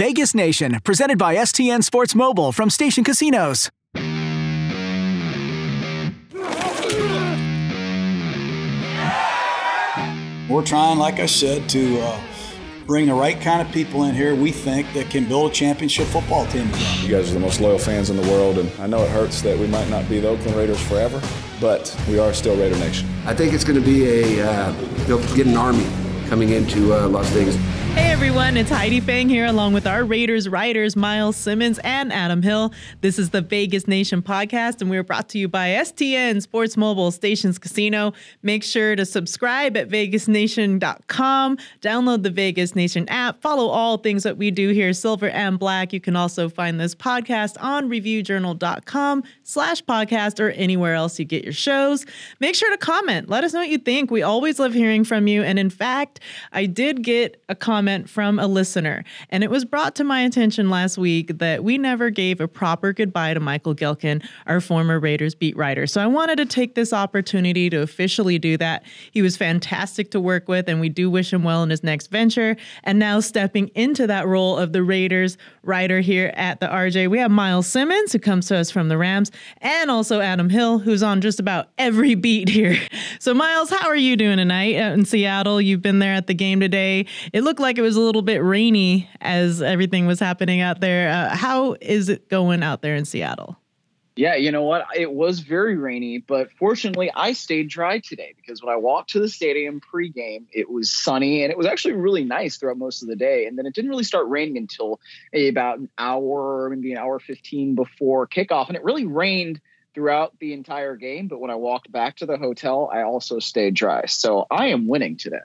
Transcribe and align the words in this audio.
Vegas 0.00 0.34
Nation, 0.34 0.78
presented 0.82 1.18
by 1.18 1.36
STN 1.36 1.84
Sports 1.84 2.14
Mobile 2.14 2.52
from 2.52 2.70
Station 2.70 3.04
Casinos. 3.04 3.68
We're 10.48 10.64
trying, 10.64 10.96
like 10.96 11.20
I 11.20 11.26
said, 11.26 11.68
to 11.68 12.00
uh, 12.00 12.18
bring 12.86 13.08
the 13.08 13.12
right 13.12 13.38
kind 13.42 13.60
of 13.60 13.70
people 13.74 14.04
in 14.04 14.14
here 14.14 14.34
we 14.34 14.52
think 14.52 14.90
that 14.94 15.10
can 15.10 15.28
build 15.28 15.50
a 15.50 15.54
championship 15.54 16.06
football 16.06 16.46
team. 16.46 16.70
You 17.02 17.10
guys 17.10 17.30
are 17.30 17.34
the 17.34 17.40
most 17.40 17.60
loyal 17.60 17.78
fans 17.78 18.08
in 18.08 18.16
the 18.16 18.26
world, 18.26 18.56
and 18.56 18.72
I 18.80 18.86
know 18.86 19.02
it 19.02 19.10
hurts 19.10 19.42
that 19.42 19.58
we 19.58 19.66
might 19.66 19.90
not 19.90 20.08
be 20.08 20.18
the 20.18 20.28
Oakland 20.28 20.56
Raiders 20.56 20.80
forever, 20.88 21.20
but 21.60 21.94
we 22.08 22.18
are 22.18 22.32
still 22.32 22.56
Raider 22.56 22.78
Nation. 22.78 23.06
I 23.26 23.34
think 23.34 23.52
it's 23.52 23.64
going 23.64 23.78
to 23.78 23.84
be 23.84 24.06
a, 24.06 24.48
uh, 24.50 24.72
they'll 25.04 25.36
get 25.36 25.46
an 25.46 25.58
army 25.58 25.86
coming 26.30 26.48
into 26.48 26.94
uh, 26.94 27.06
Las 27.06 27.28
Vegas. 27.32 27.56
Hey 27.94 28.12
everyone, 28.12 28.56
it's 28.56 28.70
Heidi 28.70 29.00
Fang 29.00 29.28
here 29.28 29.46
along 29.46 29.72
with 29.72 29.86
our 29.86 30.04
Raiders 30.04 30.48
writers 30.48 30.94
Myles 30.94 31.36
Simmons 31.36 31.78
and 31.82 32.12
Adam 32.12 32.42
Hill. 32.42 32.72
This 33.00 33.18
is 33.18 33.30
the 33.30 33.40
Vegas 33.40 33.88
Nation 33.88 34.22
podcast 34.22 34.80
and 34.80 34.90
we're 34.90 35.02
brought 35.02 35.28
to 35.30 35.38
you 35.38 35.48
by 35.48 35.70
STN 35.70 36.40
Sports 36.40 36.76
Mobile 36.76 37.10
Stations 37.10 37.58
Casino. 37.58 38.12
Make 38.42 38.62
sure 38.62 38.94
to 38.94 39.04
subscribe 39.04 39.76
at 39.76 39.88
vegasnation.com, 39.88 41.58
download 41.80 42.22
the 42.22 42.30
Vegas 42.30 42.76
Nation 42.76 43.08
app, 43.08 43.40
follow 43.40 43.68
all 43.68 43.96
things 43.98 44.22
that 44.22 44.36
we 44.36 44.50
do 44.50 44.68
here, 44.70 44.92
silver 44.92 45.28
and 45.30 45.58
black. 45.58 45.92
You 45.92 46.00
can 46.00 46.14
also 46.14 46.48
find 46.48 46.78
this 46.78 46.94
podcast 46.94 47.56
on 47.60 47.88
reviewjournal.com 47.88 49.24
slash 49.42 49.82
podcast 49.84 50.38
or 50.40 50.50
anywhere 50.50 50.94
else 50.94 51.18
you 51.18 51.24
get 51.24 51.42
your 51.42 51.52
shows. 51.52 52.06
Make 52.38 52.54
sure 52.54 52.70
to 52.70 52.78
comment. 52.78 53.28
Let 53.28 53.42
us 53.44 53.52
know 53.52 53.60
what 53.60 53.68
you 53.68 53.78
think. 53.78 54.10
We 54.10 54.22
always 54.22 54.58
love 54.58 54.74
hearing 54.74 55.04
from 55.04 55.26
you. 55.26 55.42
And 55.42 55.58
in 55.58 55.70
fact, 55.70 56.20
I 56.52 56.66
did 56.66 57.02
get 57.02 57.42
a 57.48 57.54
comment 57.54 57.79
comment 57.80 58.10
from 58.10 58.38
a 58.38 58.46
listener, 58.46 59.02
and 59.30 59.42
it 59.42 59.48
was 59.48 59.64
brought 59.64 59.94
to 59.94 60.04
my 60.04 60.20
attention 60.20 60.68
last 60.68 60.98
week 60.98 61.38
that 61.38 61.64
we 61.64 61.78
never 61.78 62.10
gave 62.10 62.38
a 62.38 62.46
proper 62.46 62.92
goodbye 62.92 63.32
to 63.32 63.40
Michael 63.40 63.74
Gehlken, 63.74 64.22
our 64.46 64.60
former 64.60 65.00
Raiders 65.00 65.34
beat 65.34 65.56
writer. 65.56 65.86
So 65.86 65.98
I 65.98 66.06
wanted 66.06 66.36
to 66.36 66.44
take 66.44 66.74
this 66.74 66.92
opportunity 66.92 67.70
to 67.70 67.80
officially 67.80 68.38
do 68.38 68.58
that. 68.58 68.82
He 69.12 69.22
was 69.22 69.38
fantastic 69.38 70.10
to 70.10 70.20
work 70.20 70.46
with, 70.46 70.68
and 70.68 70.78
we 70.78 70.90
do 70.90 71.08
wish 71.08 71.32
him 71.32 71.42
well 71.42 71.62
in 71.62 71.70
his 71.70 71.82
next 71.82 72.08
venture. 72.08 72.54
And 72.84 72.98
now 72.98 73.18
stepping 73.20 73.68
into 73.68 74.06
that 74.08 74.26
role 74.26 74.58
of 74.58 74.74
the 74.74 74.82
Raiders 74.82 75.38
writer 75.62 76.00
here 76.00 76.34
at 76.36 76.60
the 76.60 76.66
RJ, 76.66 77.08
we 77.08 77.18
have 77.18 77.30
Myles 77.30 77.66
Simmons, 77.66 78.12
who 78.12 78.18
comes 78.18 78.46
to 78.48 78.56
us 78.56 78.70
from 78.70 78.90
the 78.90 78.98
Rams, 78.98 79.30
and 79.62 79.90
also 79.90 80.20
Adam 80.20 80.50
Hill, 80.50 80.80
who's 80.80 81.02
on 81.02 81.22
just 81.22 81.40
about 81.40 81.68
every 81.78 82.14
beat 82.14 82.50
here. 82.50 82.76
So, 83.18 83.34
Myles, 83.34 83.68
how 83.68 83.88
are 83.88 83.96
you 83.96 84.16
doing 84.16 84.38
tonight 84.38 84.76
uh, 84.76 84.92
in 84.92 85.04
Seattle? 85.04 85.60
You've 85.60 85.82
been 85.82 85.98
there 85.98 86.14
at 86.14 86.26
the 86.26 86.34
game 86.34 86.58
today. 86.58 87.06
It 87.32 87.42
looked 87.42 87.60
like 87.60 87.69
like 87.70 87.78
it 87.78 87.82
was 87.82 87.94
a 87.94 88.00
little 88.00 88.22
bit 88.22 88.42
rainy 88.42 89.08
as 89.20 89.62
everything 89.62 90.04
was 90.04 90.18
happening 90.18 90.60
out 90.60 90.80
there. 90.80 91.08
Uh, 91.08 91.36
how 91.36 91.76
is 91.80 92.08
it 92.08 92.28
going 92.28 92.64
out 92.64 92.82
there 92.82 92.96
in 92.96 93.04
Seattle? 93.04 93.56
Yeah, 94.16 94.34
you 94.34 94.50
know 94.50 94.64
what? 94.64 94.86
It 94.96 95.12
was 95.12 95.38
very 95.38 95.76
rainy, 95.76 96.18
but 96.18 96.50
fortunately, 96.58 97.12
I 97.14 97.32
stayed 97.32 97.68
dry 97.68 98.00
today 98.00 98.34
because 98.36 98.60
when 98.60 98.74
I 98.74 98.76
walked 98.76 99.10
to 99.10 99.20
the 99.20 99.28
stadium 99.28 99.80
pregame, 99.80 100.46
it 100.52 100.68
was 100.68 100.90
sunny 100.90 101.44
and 101.44 101.52
it 101.52 101.56
was 101.56 101.64
actually 101.64 101.94
really 101.94 102.24
nice 102.24 102.56
throughout 102.56 102.76
most 102.76 103.02
of 103.02 103.08
the 103.08 103.14
day. 103.14 103.46
And 103.46 103.56
then 103.56 103.66
it 103.66 103.74
didn't 103.76 103.88
really 103.88 104.02
start 104.02 104.26
raining 104.26 104.56
until 104.56 104.98
about 105.32 105.78
an 105.78 105.88
hour, 105.96 106.70
maybe 106.70 106.90
an 106.90 106.98
hour 106.98 107.20
15 107.20 107.76
before 107.76 108.26
kickoff. 108.26 108.66
And 108.66 108.76
it 108.76 108.82
really 108.82 109.06
rained 109.06 109.60
throughout 109.94 110.38
the 110.38 110.52
entire 110.52 110.96
game. 110.96 111.28
But 111.28 111.40
when 111.40 111.50
I 111.50 111.56
walked 111.56 111.90
back 111.90 112.16
to 112.16 112.26
the 112.26 112.36
hotel, 112.36 112.90
I 112.92 113.02
also 113.02 113.38
stayed 113.38 113.74
dry. 113.74 114.06
So 114.06 114.46
I 114.50 114.66
am 114.66 114.86
winning 114.86 115.16
today. 115.16 115.38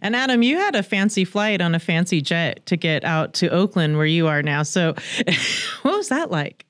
And 0.00 0.16
Adam, 0.16 0.42
you 0.42 0.56
had 0.56 0.74
a 0.74 0.82
fancy 0.82 1.24
flight 1.24 1.60
on 1.60 1.74
a 1.74 1.78
fancy 1.78 2.20
jet 2.20 2.64
to 2.66 2.76
get 2.76 3.04
out 3.04 3.34
to 3.34 3.48
Oakland, 3.48 3.96
where 3.96 4.06
you 4.06 4.26
are 4.26 4.42
now. 4.42 4.62
So, 4.62 4.94
what 5.82 5.96
was 5.96 6.08
that 6.08 6.30
like? 6.30 6.64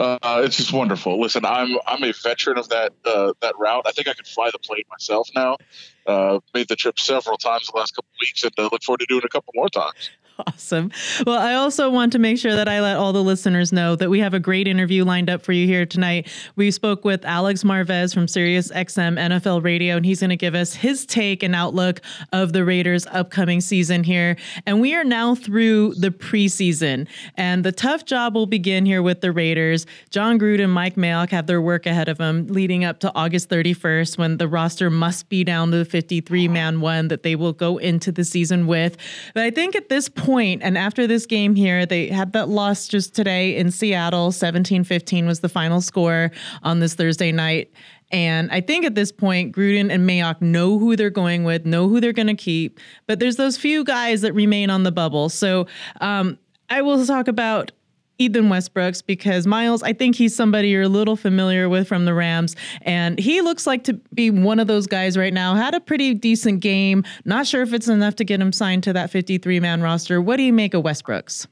Uh, 0.00 0.40
it's 0.44 0.56
just 0.56 0.72
wonderful. 0.72 1.20
Listen, 1.20 1.44
I'm 1.44 1.76
I'm 1.86 2.02
a 2.04 2.12
veteran 2.12 2.56
of 2.56 2.70
that 2.70 2.92
uh, 3.04 3.34
that 3.42 3.54
route. 3.58 3.82
I 3.86 3.92
think 3.92 4.08
I 4.08 4.14
can 4.14 4.24
fly 4.24 4.50
the 4.50 4.58
plane 4.58 4.84
myself 4.88 5.28
now. 5.34 5.58
Uh, 6.06 6.40
made 6.54 6.68
the 6.68 6.76
trip 6.76 6.98
several 6.98 7.36
times 7.36 7.66
the 7.66 7.76
last 7.76 7.94
couple 7.94 8.08
weeks, 8.20 8.42
and 8.42 8.52
uh, 8.56 8.68
look 8.72 8.82
forward 8.82 9.00
to 9.00 9.06
doing 9.06 9.22
a 9.24 9.28
couple 9.28 9.52
more 9.54 9.68
times. 9.68 10.10
Awesome. 10.46 10.90
Well, 11.26 11.38
I 11.38 11.54
also 11.54 11.90
want 11.90 12.12
to 12.12 12.18
make 12.18 12.38
sure 12.38 12.54
that 12.54 12.68
I 12.68 12.80
let 12.80 12.96
all 12.96 13.12
the 13.12 13.22
listeners 13.22 13.72
know 13.72 13.96
that 13.96 14.08
we 14.08 14.20
have 14.20 14.34
a 14.34 14.40
great 14.40 14.68
interview 14.68 15.04
lined 15.04 15.28
up 15.28 15.42
for 15.42 15.52
you 15.52 15.66
here 15.66 15.84
tonight. 15.84 16.28
We 16.56 16.70
spoke 16.70 17.04
with 17.04 17.24
Alex 17.24 17.62
Marvez 17.62 18.14
from 18.14 18.28
Sirius 18.28 18.70
XM 18.70 19.18
NFL 19.18 19.64
Radio, 19.64 19.96
and 19.96 20.06
he's 20.06 20.20
going 20.20 20.30
to 20.30 20.36
give 20.36 20.54
us 20.54 20.74
his 20.74 21.04
take 21.04 21.42
and 21.42 21.54
outlook 21.54 22.00
of 22.32 22.52
the 22.52 22.64
Raiders' 22.64 23.06
upcoming 23.06 23.60
season 23.60 24.04
here. 24.04 24.36
And 24.66 24.80
we 24.80 24.94
are 24.94 25.04
now 25.04 25.34
through 25.34 25.94
the 25.94 26.10
preseason, 26.10 27.08
and 27.36 27.64
the 27.64 27.72
tough 27.72 28.04
job 28.04 28.34
will 28.34 28.46
begin 28.46 28.86
here 28.86 29.02
with 29.02 29.20
the 29.20 29.32
Raiders. 29.32 29.86
Jon 30.10 30.38
Gruden, 30.38 30.64
and 30.64 30.72
Mike 30.72 30.96
Mayock 30.96 31.30
have 31.30 31.46
their 31.46 31.60
work 31.60 31.86
ahead 31.86 32.08
of 32.08 32.18
them 32.18 32.46
leading 32.48 32.84
up 32.84 33.00
to 33.00 33.14
August 33.14 33.48
31st 33.48 34.18
when 34.18 34.36
the 34.36 34.48
roster 34.48 34.90
must 34.90 35.28
be 35.28 35.44
down 35.44 35.70
to 35.70 35.78
the 35.78 35.84
53 35.84 36.48
man 36.48 36.80
one 36.80 37.08
that 37.08 37.22
they 37.22 37.34
will 37.34 37.52
go 37.52 37.78
into 37.78 38.12
the 38.12 38.24
season 38.24 38.66
with. 38.66 38.96
But 39.34 39.44
I 39.44 39.50
think 39.50 39.74
at 39.74 39.88
this 39.88 40.08
point, 40.08 40.29
point, 40.30 40.62
and 40.62 40.78
after 40.78 41.08
this 41.08 41.26
game 41.26 41.56
here, 41.56 41.84
they 41.84 42.06
had 42.06 42.32
that 42.34 42.48
loss 42.48 42.86
just 42.86 43.16
today 43.16 43.56
in 43.56 43.72
Seattle. 43.72 44.30
17 44.30 44.84
15 44.84 45.26
was 45.26 45.40
the 45.40 45.48
final 45.48 45.80
score 45.80 46.30
on 46.62 46.78
this 46.78 46.94
Thursday 46.94 47.32
night. 47.32 47.72
And 48.12 48.48
I 48.52 48.60
think 48.60 48.84
at 48.84 48.94
this 48.94 49.10
point, 49.10 49.54
Gruden 49.54 49.90
and 49.90 50.08
Mayock 50.08 50.40
know 50.40 50.78
who 50.78 50.94
they're 50.94 51.10
going 51.10 51.42
with, 51.42 51.66
know 51.66 51.88
who 51.88 52.00
they're 52.00 52.12
going 52.12 52.28
to 52.28 52.34
keep. 52.34 52.78
But 53.08 53.18
there's 53.18 53.36
those 53.36 53.56
few 53.56 53.82
guys 53.82 54.20
that 54.20 54.32
remain 54.32 54.70
on 54.70 54.84
the 54.84 54.92
bubble. 54.92 55.30
So 55.30 55.66
um, 56.00 56.38
I 56.68 56.82
will 56.82 57.04
talk 57.04 57.26
about 57.26 57.72
Ethan 58.20 58.50
Westbrooks 58.50 59.02
because 59.04 59.46
Myles, 59.46 59.82
I 59.82 59.94
think 59.94 60.14
he's 60.14 60.36
somebody 60.36 60.68
you're 60.68 60.82
a 60.82 60.88
little 60.88 61.16
familiar 61.16 61.70
with 61.70 61.88
from 61.88 62.04
the 62.04 62.12
Rams, 62.12 62.54
and 62.82 63.18
he 63.18 63.40
looks 63.40 63.66
like 63.66 63.82
to 63.84 63.94
be 64.12 64.30
one 64.30 64.60
of 64.60 64.66
those 64.66 64.86
guys 64.86 65.16
right 65.16 65.32
now. 65.32 65.54
Had 65.54 65.74
a 65.74 65.80
pretty 65.80 66.12
decent 66.12 66.60
game. 66.60 67.02
Not 67.24 67.46
sure 67.46 67.62
if 67.62 67.72
it's 67.72 67.88
enough 67.88 68.16
to 68.16 68.24
get 68.24 68.38
him 68.38 68.52
signed 68.52 68.82
to 68.84 68.92
that 68.92 69.10
53 69.10 69.58
man 69.60 69.80
roster. 69.80 70.20
What 70.20 70.36
do 70.36 70.42
you 70.42 70.52
make 70.52 70.74
of 70.74 70.84
Westbrooks? 70.84 71.46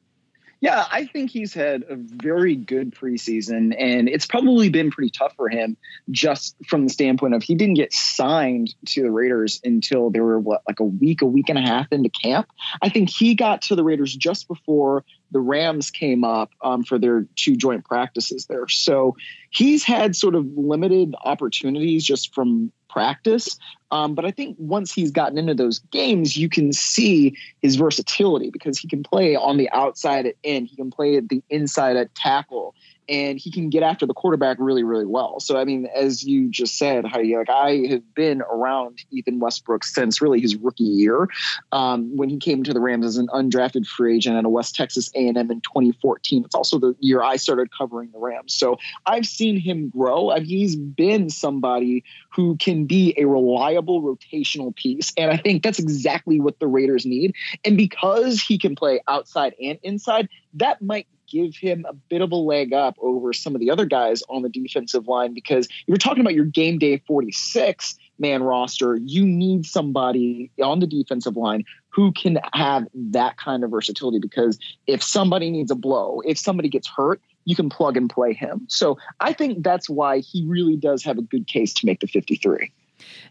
Yeah, 0.61 0.87
I 0.91 1.07
think 1.07 1.31
he's 1.31 1.55
had 1.55 1.85
a 1.89 1.95
very 1.95 2.57
good 2.57 2.93
preseason, 2.93 3.75
and 3.79 4.09
it's 4.09 4.27
probably 4.27 4.69
been 4.69 4.91
pretty 4.91 5.11
tough 5.11 5.35
for 5.37 5.49
him 5.49 5.77
just 6.11 6.57
from 6.67 6.85
the 6.85 6.91
standpoint 6.91 7.35
of 7.35 7.45
he 7.45 7.55
didn't 7.55 7.75
get 7.75 7.93
signed 7.93 8.75
to 8.87 9.03
the 9.03 9.11
Raiders 9.11 9.61
until 9.63 10.11
they 10.11 10.19
were 10.19 10.41
what 10.41 10.63
like 10.67 10.81
a 10.81 10.85
week, 10.85 11.23
a 11.23 11.27
week 11.27 11.49
and 11.49 11.59
a 11.59 11.63
half 11.63 11.87
into 11.93 12.11
camp. 12.11 12.49
I 12.83 12.89
think 12.89 13.09
he 13.09 13.37
got 13.37 13.63
to 13.63 13.77
the 13.77 13.85
Raiders 13.85 14.15
just 14.17 14.49
before 14.49 15.05
the 15.31 15.41
Rams 15.41 15.91
came 15.91 16.25
up 16.25 16.51
um, 16.63 16.83
for 16.85 16.99
their 16.99 17.27
two 17.37 17.57
joint 17.57 17.85
practices 17.85 18.47
there. 18.47 18.69
So 18.69 19.17
he's 19.51 19.85
had 19.85 20.17
sort 20.17 20.35
of 20.35 20.47
limited 20.57 21.15
opportunities 21.23 22.05
just 22.05 22.35
from 22.35 22.73
practice. 22.89 23.59
Um, 23.91 24.15
but 24.15 24.25
I 24.25 24.31
think 24.31 24.57
once 24.59 24.93
he's 24.93 25.11
gotten 25.11 25.39
into 25.39 25.55
those 25.55 25.79
games, 25.91 26.37
you 26.37 26.49
can 26.49 26.73
see 26.73 27.37
his 27.61 27.77
versatility 27.77 28.51
because 28.51 28.79
he 28.79 28.89
can 28.89 29.03
play 29.03 29.37
on 29.37 29.57
the 29.57 29.71
outside 29.71 30.27
at 30.27 30.35
end, 30.45 30.69
he 30.69 30.77
can 30.77 30.91
play 30.91 31.17
at 31.17 31.29
the 31.29 31.43
inside 31.51 31.97
at 31.97 32.15
tackle, 32.15 32.75
and 33.09 33.39
he 33.39 33.51
can 33.51 33.71
get 33.71 33.83
after 33.83 34.07
the 34.07 34.15
quarterback 34.15 34.59
really, 34.61 34.85
really 34.85 35.07
well. 35.07 35.41
So, 35.41 35.59
I 35.59 35.65
mean, 35.65 35.87
as 35.95 36.25
you 36.25 36.49
just 36.49 36.77
said, 36.77 37.05
Heidi, 37.05 37.37
like 37.37 37.49
I 37.51 37.87
have 37.89 38.15
been 38.15 38.43
around 38.43 38.99
Ethan 39.11 39.41
Westbrook 39.41 39.85
since 39.85 40.21
really 40.21 40.41
his 40.41 40.57
rookie 40.57 40.85
year, 40.85 41.29
um, 41.73 42.17
when 42.17 42.29
he 42.29 42.39
came 42.39 42.63
to 42.65 42.73
the 42.73 42.81
Rams 42.81 43.07
as 43.07 43.17
an 43.17 43.29
undrafted 43.29 43.87
free 43.87 44.17
agent 44.17 44.37
at 44.37 44.45
a 44.45 44.49
West 44.49 44.75
Texas 44.75 45.11
A&M 45.15 45.37
in 45.37 45.61
2014. 45.61 46.45
It's 46.45 46.55
also 46.55 46.79
the 46.79 46.95
year 47.01 47.23
I 47.23 47.37
started 47.37 47.71
covering 47.77 48.11
the 48.13 48.19
Rams. 48.19 48.55
So 48.55 48.79
I've 49.07 49.27
seen 49.27 49.59
him 49.59 49.89
grow, 49.89 50.31
and 50.31 50.47
he's 50.47 50.77
been 50.77 51.31
somebody 51.31 52.05
who 52.31 52.57
can 52.57 52.85
be 52.85 53.15
a 53.17 53.25
reliable 53.25 54.03
rotational 54.03 54.75
piece. 54.75 55.13
And 55.17 55.31
I 55.31 55.37
think 55.37 55.63
that's 55.63 55.79
exactly 55.79 56.41
what 56.41 56.59
the 56.59 56.67
Raiders 56.67 57.07
need. 57.07 57.35
And 57.65 57.77
because 57.77 58.41
he 58.41 58.59
can 58.59 58.77
play 58.77 59.01
outside 59.09 59.55
and 59.61 59.79
inside, 59.83 60.29
that 60.55 60.83
might 60.83 61.07
give 61.29 61.57
him 61.57 61.85
a 61.89 61.93
bit 61.93 62.23
of 62.23 62.33
a 62.33 62.37
leg 62.37 62.73
up 62.73 62.97
over 63.01 63.33
some 63.33 63.55
of 63.55 63.61
the 63.61 63.71
other 63.71 63.85
guys 63.85 64.23
on 64.29 64.43
the 64.43 64.49
defensive 64.49 65.07
line 65.09 65.35
because 65.35 65.67
if 65.67 65.85
you're 65.87 65.97
talking 65.97 66.21
about 66.21 66.35
your 66.35 66.45
game 66.45 66.79
day 66.79 67.03
46 67.07 67.97
man 68.19 68.43
roster, 68.43 68.97
you 68.97 69.27
need 69.27 69.65
somebody 69.65 70.51
on 70.63 70.81
the 70.81 70.87
defensive 70.87 71.37
line 71.37 71.65
who 71.91 72.13
can 72.13 72.39
have 72.53 72.87
that 72.95 73.37
kind 73.37 73.65
of 73.65 73.71
versatility 73.71 74.19
because 74.19 74.59
if 74.87 75.03
somebody 75.03 75.51
needs 75.51 75.71
a 75.71 75.75
blow, 75.75 76.21
if 76.25 76.39
somebody 76.39 76.69
gets 76.69 76.89
hurt, 76.89 77.21
you 77.45 77.57
can 77.57 77.71
plug 77.71 77.97
and 77.97 78.11
play 78.11 78.35
him. 78.35 78.67
So 78.69 78.99
I 79.21 79.33
think 79.33 79.63
that's 79.63 79.89
why 79.89 80.19
he 80.19 80.45
really 80.47 80.77
does 80.77 81.03
have 81.05 81.19
a 81.19 81.23
good 81.23 81.47
case 81.47 81.73
to 81.75 81.87
make 81.87 82.01
the 82.01 82.07
53. 82.07 82.71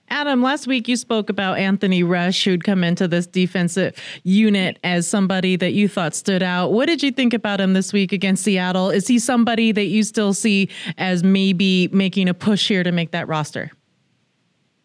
Adam, 0.10 0.42
last 0.42 0.68
week 0.68 0.88
you 0.88 0.96
spoke 0.96 1.30
about 1.30 1.58
Anthony 1.58 2.02
Rush, 2.02 2.46
who'd 2.46 2.64
come 2.64 2.84
into 2.84 3.08
this 3.08 3.28
defensive 3.28 3.96
unit 4.24 4.80
as 4.84 5.08
somebody 5.08 5.56
that 5.58 5.74
you 5.74 5.88
thought 5.88 6.16
stood 6.16 6.42
out. 6.42 6.72
What 6.72 6.86
did 6.86 7.04
you 7.04 7.12
think 7.12 7.34
about 7.34 7.60
him 7.60 7.74
this 7.74 7.92
week 7.92 8.12
against 8.12 8.44
Seattle? 8.44 8.90
Is 8.90 9.08
he 9.08 9.20
somebody 9.20 9.72
that 9.74 9.86
you 9.86 10.04
still 10.04 10.34
see 10.34 10.70
as 10.98 11.24
maybe 11.24 11.90
making 11.90 12.30
a 12.30 12.34
push 12.34 12.68
here 12.68 12.84
to 12.84 12.92
make 12.92 13.12
that 13.12 13.28
roster? 13.28 13.72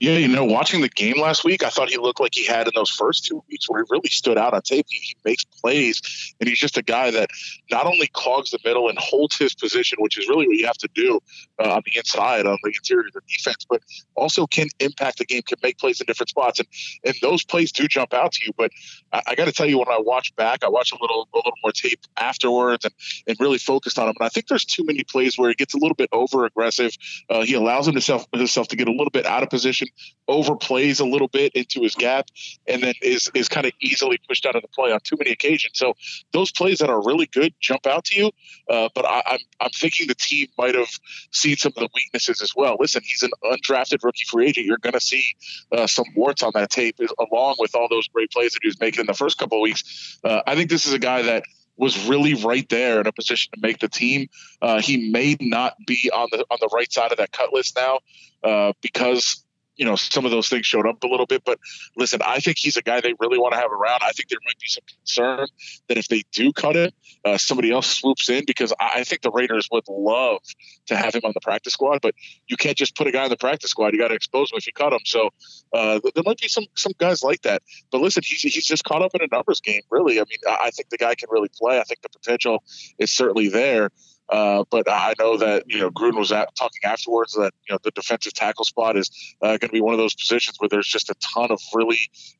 Yeah, 0.03 0.17
you 0.17 0.27
know, 0.27 0.45
watching 0.45 0.81
the 0.81 0.89
game 0.89 1.21
last 1.21 1.45
week, 1.45 1.63
I 1.63 1.69
thought 1.69 1.89
he 1.89 1.97
looked 1.97 2.19
like 2.19 2.35
he 2.35 2.45
had 2.45 2.67
in 2.67 2.73
those 2.75 2.91
first 2.91 3.25
two 3.25 3.45
weeks 3.49 3.71
where 3.71 3.85
he 3.85 3.87
really 3.89 4.09
stood 4.09 4.37
out 4.37 4.53
on 4.53 4.61
tape. 4.63 4.87
He, 4.89 4.99
he, 4.99 5.17
makes 5.25 5.45
plays, 5.45 6.35
and 6.41 6.49
he's 6.49 6.59
just 6.59 6.77
a 6.77 6.83
guy 6.83 7.13
that 7.13 7.31
not 7.71 7.87
only 7.87 8.09
clogs 8.09 8.51
the 8.51 8.59
middle 8.65 8.89
and 8.89 8.99
holds 8.99 9.39
his 9.39 9.55
position, 9.55 9.99
which 10.01 10.19
is 10.19 10.27
really 10.27 10.49
what 10.49 10.57
you 10.57 10.67
have 10.67 10.79
to 10.79 10.89
do 10.93 11.21
uh, 11.63 11.75
on 11.75 11.83
the 11.87 11.97
inside, 11.97 12.47
on 12.47 12.59
the 12.65 12.73
interior 12.75 13.07
of 13.07 13.13
the 13.13 13.21
defense, 13.29 13.65
but 13.71 13.81
also 14.17 14.45
can 14.49 14.67
impact 14.81 15.19
the 15.19 15.25
game, 15.25 15.43
can 15.43 15.59
make 15.63 15.79
plays 15.79 16.01
in 16.01 16.07
different 16.07 16.31
spots, 16.31 16.59
and 16.59 16.67
and 17.05 17.15
those 17.23 17.45
plays 17.45 17.71
do 17.71 17.87
jump 17.87 18.13
out 18.13 18.33
to 18.33 18.45
you. 18.45 18.53
But 18.59 18.73
I, 19.13 19.23
I 19.29 19.35
got 19.37 19.45
to 19.45 19.53
tell 19.53 19.67
you, 19.67 19.79
when 19.79 19.87
I 19.87 20.01
watch 20.01 20.35
back, 20.35 20.65
I 20.65 20.69
watch 20.69 20.91
a 20.91 20.97
little 21.01 21.29
a 21.33 21.37
little 21.37 21.53
more 21.63 21.71
tape 21.71 22.01
afterwards, 22.17 22.85
and 22.85 22.95
and 23.29 23.37
really 23.39 23.59
focused 23.59 24.01
on 24.01 24.09
him. 24.09 24.17
And 24.19 24.27
I 24.27 24.31
think 24.31 24.49
there's 24.49 24.65
too 24.65 24.83
many 24.85 25.05
plays 25.05 25.39
where 25.39 25.51
he 25.51 25.55
gets 25.55 25.75
a 25.75 25.79
little 25.79 25.95
bit 25.95 26.09
over 26.11 26.45
aggressive. 26.45 26.91
Uh, 27.31 27.43
he 27.43 27.55
allows 27.55 27.87
himself 27.87 28.27
himself 28.33 28.67
to 28.67 28.77
get 28.77 28.89
a 28.89 28.93
little 28.93 29.11
bit 29.11 29.27
out 29.27 29.45
of 29.45 29.49
position 29.49 29.87
overplays 30.29 31.00
a 31.00 31.05
little 31.05 31.29
bit 31.29 31.53
into 31.55 31.83
his 31.83 31.94
gap 31.94 32.27
and 32.67 32.83
then 32.83 32.94
is 33.03 33.31
is 33.35 33.49
kind 33.49 33.67
of 33.67 33.73
easily 33.81 34.19
pushed 34.29 34.47
out 34.47 34.55
of 34.55 34.62
the 34.62 34.69
play 34.69 34.93
on 34.93 35.00
too 35.00 35.17
many 35.19 35.31
occasions. 35.31 35.73
So 35.79 35.94
those 36.33 36.53
plays 36.53 36.79
that 36.79 36.91
are 36.91 37.03
really 37.03 37.27
good 37.27 37.55
jump 37.61 37.87
out 37.87 38.05
to 38.06 38.17
you, 38.17 38.31
uh, 38.69 38.89
but 38.94 39.05
I, 39.05 39.17
am 39.17 39.23
I'm, 39.27 39.39
I'm 39.61 39.71
thinking 39.71 40.06
the 40.06 40.15
team 40.15 40.49
might 40.56 40.75
have 40.75 40.91
seen 41.33 41.56
some 41.56 41.73
of 41.77 41.81
the 41.81 41.89
weaknesses 41.94 42.41
as 42.41 42.53
well. 42.55 42.77
Listen, 42.79 43.03
he's 43.05 43.23
an 43.23 43.31
undrafted 43.44 44.03
rookie 44.03 44.25
free 44.29 44.49
agent. 44.49 44.67
You're 44.67 44.79
going 44.79 44.93
to 44.93 45.00
see 45.00 45.25
uh, 45.73 45.87
some 45.87 46.06
warts 46.15 46.43
on 46.43 46.53
that 46.55 46.71
tape, 46.71 46.99
along 47.19 47.56
with 47.59 47.75
all 47.75 47.89
those 47.89 48.09
great 48.09 48.31
plays 48.31 48.53
that 48.53 48.61
he 48.62 48.69
was 48.69 48.81
making 48.81 49.00
in 49.00 49.06
the 49.06 49.15
first 49.15 49.39
couple 49.39 49.59
of 49.59 49.62
weeks. 49.62 50.19
Uh, 50.25 50.43
I 50.47 50.55
think 50.55 50.71
this 50.71 50.87
is 50.87 50.93
a 50.93 50.99
guy 50.99 51.23
that 51.23 51.43
was 51.77 52.06
really 52.06 52.35
right 52.35 52.69
there 52.69 53.00
in 53.00 53.06
a 53.06 53.12
position 53.12 53.50
to 53.55 53.61
make 53.61 53.79
the 53.79 53.89
team. 53.89 54.29
Uh, 54.61 54.81
he 54.81 55.11
may 55.11 55.37
not 55.41 55.75
be 55.87 56.11
on 56.12 56.29
the 56.31 56.44
on 56.50 56.59
the 56.61 56.69
right 56.73 56.93
side 56.93 57.12
of 57.12 57.19
that 57.19 57.33
cut 57.33 57.53
list 57.53 57.77
now 57.77 57.99
uh, 58.44 58.73
because 58.83 59.44
you 59.77 59.85
know 59.85 59.97
some 59.97 60.25
of 60.25 60.31
those 60.31 60.49
things 60.49 60.67
showed 60.67 60.87
up 60.87 61.03
a 61.03 61.07
little 61.07 61.27
bit. 61.27 61.43
But 61.45 61.59
listen, 61.97 62.21
I 62.25 62.41
think 62.41 62.59
he's 62.59 62.77
a 62.77 62.83
guy 62.83 63.01
they 63.01 63.15
really 63.19 63.39
want 63.39 63.55
to 63.55 63.61
have 63.61 63.73
around. 63.73 64.01
I 64.03 64.13
think 64.13 64.29
there 64.29 64.39
might 64.45 64.59
be 64.59 64.69
some 64.69 64.85
concern 64.87 65.47
that 65.89 65.99
if 65.99 66.09
they 66.09 66.23
do 66.33 66.53
cut 66.53 66.77
him, 66.77 66.91
uh, 67.25 67.39
somebody 67.39 67.71
else 67.71 67.87
swoops 67.87 68.29
in 68.29 68.45
because 68.47 68.73
I 68.79 69.05
think 69.05 69.23
the 69.23 69.31
Raiders 69.31 69.69
would 69.73 69.85
love 69.89 70.41
to 70.87 70.97
have 70.97 71.15
him 71.15 71.23
on 71.25 71.33
the 71.35 71.41
practice 71.41 71.73
squad. 71.73 72.01
But 72.03 72.15
you 72.47 72.57
can't 72.57 72.77
just 72.77 72.97
put 72.97 73.07
a 73.07 73.13
guy 73.13 73.25
on 73.25 73.31
the 73.31 73.37
practice 73.37 73.71
squad. 73.71 73.93
You 73.93 73.99
got 73.99 74.09
to 74.09 74.15
expose 74.15 74.53
him 74.53 74.59
if 74.59 74.67
you 74.67 74.73
cut 74.73 74.93
him. 74.93 75.01
So 75.05 75.31
uh, 75.73 76.01
there 76.15 76.25
might 76.25 76.39
be 76.39 76.49
some 76.49 76.65
some 76.77 76.93
guys 76.99 77.23
like 77.23 77.43
that. 77.43 77.63
But 77.91 78.01
listen, 78.01 78.23
he's 78.25 78.41
he's 78.43 78.67
just 78.67 78.85
caught 78.85 79.03
up 79.03 79.15
in 79.15 79.23
a 79.23 79.29
numbers 79.35 79.61
game. 79.61 79.83
Really, 79.91 80.21
I 80.21 80.25
mean, 80.29 80.39
I 80.49 80.71
think 80.71 80.91
the 80.91 80.99
guy 80.99 81.15
can 81.15 81.29
really 81.31 81.51
play. 81.61 81.81
I 81.81 81.85
think 81.85 82.03
the 82.03 82.09
potential 82.09 82.63
is 82.99 83.11
certainly 83.11 83.49
there. 83.49 83.91
Uh, 84.32 84.64
but 84.70 84.90
I 84.90 85.12
know 85.19 85.37
that 85.37 85.64
you 85.67 85.79
know 85.79 85.90
Gruden 85.90 86.17
was 86.17 86.32
at, 86.32 86.49
talking 86.56 86.81
afterwards 86.84 87.34
that 87.34 87.52
you 87.69 87.75
know 87.75 87.79
the 87.84 87.90
defensive 87.90 88.32
tackle 88.32 88.64
spot 88.64 88.96
is 88.96 89.11
uh, 89.43 89.58
going 89.58 89.61
to 89.61 89.69
be 89.69 89.82
one 89.82 89.93
of 89.93 89.99
those 89.99 90.14
positions 90.14 90.56
where 90.58 90.70
there's 90.70 90.88
just 90.88 91.11
a 91.11 91.14
ton 91.34 91.50
of 91.50 91.61
really 91.75 91.99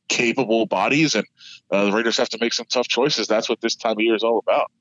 capable 0.09 0.65
bodies, 0.65 1.13
and 1.13 1.23
uh, 1.69 1.85
the 1.85 1.91
Raiders 1.91 2.17
have 2.17 2.29
to 2.29 2.39
make 2.41 2.51
some 2.51 2.65
tough 2.65 2.87
choices. 2.87 3.27
That's 3.27 3.47
what 3.47 3.61
this 3.61 3.75
time 3.75 3.91
of 3.91 3.99
year 3.99 4.15
is 4.15 4.23
all 4.23 4.39
about. 4.39 4.71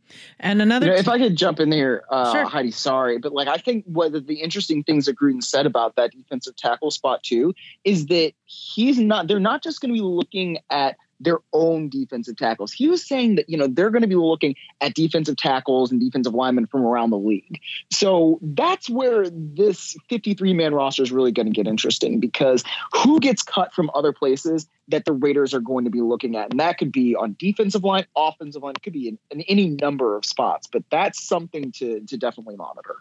And 0.41 0.63
another, 0.63 0.87
you 0.87 0.93
know, 0.93 0.99
if 0.99 1.09
I 1.09 1.19
could 1.19 1.37
jump 1.37 1.61
in 1.61 1.71
here, 1.71 2.03
uh, 2.09 2.33
sure. 2.33 2.45
Heidi, 2.47 2.71
sorry, 2.71 3.19
but 3.19 3.33
like 3.35 3.47
I 3.47 3.59
think 3.59 3.85
one 3.85 4.15
of 4.15 4.27
the 4.27 4.41
interesting 4.41 4.83
things 4.83 5.05
that 5.05 5.19
Gruden 5.19 5.43
said 5.43 5.67
about 5.67 5.97
that 5.97 6.13
defensive 6.13 6.57
tackle 6.57 6.91
spot 6.91 7.23
too 7.23 7.55
is 7.85 8.07
that 8.07 8.33
he's 8.47 8.99
not. 8.99 9.29
They're 9.29 9.39
not 9.39 9.63
just 9.63 9.83
going 9.83 9.91
to 9.91 9.95
be 9.95 10.01
looking 10.01 10.61
at 10.71 10.97
their 11.23 11.39
own 11.53 11.89
defensive 11.89 12.37
tackles. 12.37 12.73
He 12.73 12.89
was 12.89 13.07
saying 13.07 13.37
that, 13.37 13.49
you 13.49 13.57
know, 13.57 13.69
they're 13.69 13.91
going 13.91 14.03
to 14.03 14.09
be 14.09 14.17
looking 14.17 14.57
at 14.81 14.95
defensive 14.95 15.37
tackles 15.37 15.91
and 15.91 16.01
defensive 16.01 16.35
linemen 16.35 16.67
from 16.67 16.85
around 16.85 17.11
the 17.11 17.19
league. 17.19 17.61
So 17.91 18.39
that's 18.43 18.91
where 18.91 19.29
this 19.31 19.97
53 20.09 20.53
man 20.53 20.75
roster 20.75 21.03
is 21.03 21.13
really 21.13 21.33
going 21.33 21.47
to 21.47 21.53
get 21.53 21.67
interesting 21.67 22.21
because 22.21 22.65
who 22.93 23.21
gets 23.21 23.43
cut 23.43 23.73
from 23.73 23.91
other 23.95 24.13
places 24.13 24.67
that 24.89 25.05
the 25.05 25.13
Raiders 25.13 25.55
are 25.55 25.61
going 25.61 25.85
to 25.85 25.91
be 25.91 26.01
looking 26.01 26.37
at? 26.37 26.51
And 26.51 26.61
that 26.61 26.79
could 26.79 26.93
be 26.93 27.15
on 27.15 27.37
defensive 27.39 27.85
line, 27.85 28.07
offensive 28.17 28.63
line, 28.63 28.75
could 28.83 28.93
be 28.93 29.09
in, 29.09 29.19
in 29.31 29.43
any 29.43 29.71
number 29.71 30.17
of 30.17 30.25
spots, 30.25 30.67
but 30.67 30.83
that's 30.91 31.23
something 31.23 31.73
to, 31.73 32.01
to 32.01 32.17
definitely 32.17 32.57
monitor. 32.57 32.97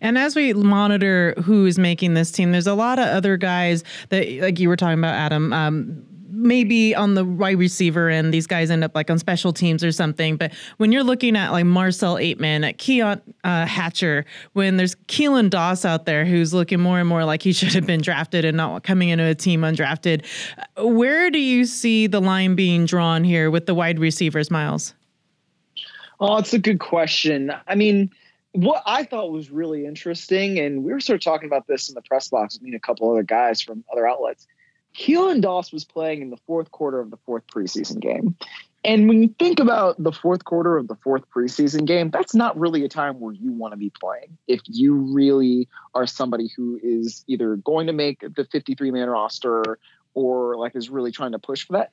And 0.00 0.18
as 0.18 0.36
we 0.36 0.52
monitor 0.52 1.34
who 1.42 1.66
is 1.66 1.78
making 1.78 2.14
this 2.14 2.30
team, 2.30 2.52
there's 2.52 2.66
a 2.66 2.74
lot 2.74 2.98
of 2.98 3.06
other 3.06 3.36
guys 3.36 3.84
that, 4.10 4.28
like 4.40 4.60
you 4.60 4.68
were 4.68 4.76
talking 4.76 4.98
about, 4.98 5.14
Adam, 5.14 5.52
um, 5.52 6.06
maybe 6.32 6.94
on 6.94 7.14
the 7.14 7.24
wide 7.24 7.58
receiver 7.58 8.08
end, 8.08 8.32
these 8.32 8.46
guys 8.46 8.70
end 8.70 8.82
up 8.82 8.94
like 8.94 9.10
on 9.10 9.18
special 9.18 9.52
teams 9.52 9.84
or 9.84 9.92
something. 9.92 10.36
But 10.36 10.52
when 10.78 10.90
you're 10.90 11.04
looking 11.04 11.36
at 11.36 11.50
like 11.50 11.66
Marcel 11.66 12.16
Ateman, 12.16 12.66
at 12.66 12.78
Keon 12.78 13.20
uh, 13.44 13.66
Hatcher, 13.66 14.24
when 14.54 14.78
there's 14.78 14.94
Keelan 15.06 15.50
Doss 15.50 15.84
out 15.84 16.06
there 16.06 16.24
who's 16.24 16.54
looking 16.54 16.80
more 16.80 16.98
and 16.98 17.08
more 17.08 17.24
like 17.24 17.42
he 17.42 17.52
should 17.52 17.72
have 17.74 17.86
been 17.86 18.00
drafted 18.00 18.44
and 18.44 18.56
not 18.56 18.82
coming 18.82 19.10
into 19.10 19.24
a 19.24 19.34
team 19.34 19.60
undrafted, 19.60 20.24
where 20.78 21.30
do 21.30 21.38
you 21.38 21.64
see 21.64 22.06
the 22.06 22.20
line 22.20 22.54
being 22.54 22.86
drawn 22.86 23.22
here 23.22 23.50
with 23.50 23.66
the 23.66 23.74
wide 23.74 23.98
receivers, 23.98 24.50
Myles? 24.50 24.94
Oh, 26.18 26.38
it's 26.38 26.54
a 26.54 26.58
good 26.58 26.78
question. 26.78 27.52
I 27.66 27.74
mean, 27.74 28.10
what 28.52 28.82
I 28.86 29.04
thought 29.04 29.32
was 29.32 29.50
really 29.50 29.86
interesting, 29.86 30.58
and 30.58 30.84
we 30.84 30.92
were 30.92 31.00
sort 31.00 31.16
of 31.16 31.24
talking 31.24 31.46
about 31.46 31.66
this 31.66 31.88
in 31.88 31.94
the 31.94 32.02
press 32.02 32.28
box 32.28 32.54
with 32.54 32.62
me 32.62 32.70
and 32.70 32.76
a 32.76 32.80
couple 32.80 33.10
other 33.10 33.22
guys 33.22 33.60
from 33.60 33.84
other 33.92 34.06
outlets 34.06 34.46
Keelan 34.96 35.40
Doss 35.40 35.72
was 35.72 35.84
playing 35.84 36.22
in 36.22 36.30
the 36.30 36.36
fourth 36.46 36.70
quarter 36.70 37.00
of 37.00 37.10
the 37.10 37.16
fourth 37.24 37.46
preseason 37.46 38.00
game. 38.00 38.36
And 38.84 39.08
when 39.08 39.22
you 39.22 39.34
think 39.38 39.60
about 39.60 40.02
the 40.02 40.10
fourth 40.10 40.44
quarter 40.44 40.76
of 40.76 40.88
the 40.88 40.96
fourth 40.96 41.22
preseason 41.30 41.86
game, 41.86 42.10
that's 42.10 42.34
not 42.34 42.58
really 42.58 42.84
a 42.84 42.88
time 42.88 43.20
where 43.20 43.32
you 43.32 43.52
want 43.52 43.72
to 43.72 43.76
be 43.76 43.90
playing. 43.90 44.36
If 44.48 44.60
you 44.66 44.94
really 44.94 45.68
are 45.94 46.06
somebody 46.06 46.50
who 46.56 46.80
is 46.82 47.24
either 47.28 47.56
going 47.56 47.86
to 47.86 47.92
make 47.92 48.20
the 48.20 48.44
53 48.44 48.90
man 48.90 49.08
roster 49.08 49.78
or 50.14 50.56
like 50.56 50.74
is 50.74 50.90
really 50.90 51.12
trying 51.12 51.32
to 51.32 51.38
push 51.38 51.64
for 51.64 51.74
that, 51.74 51.92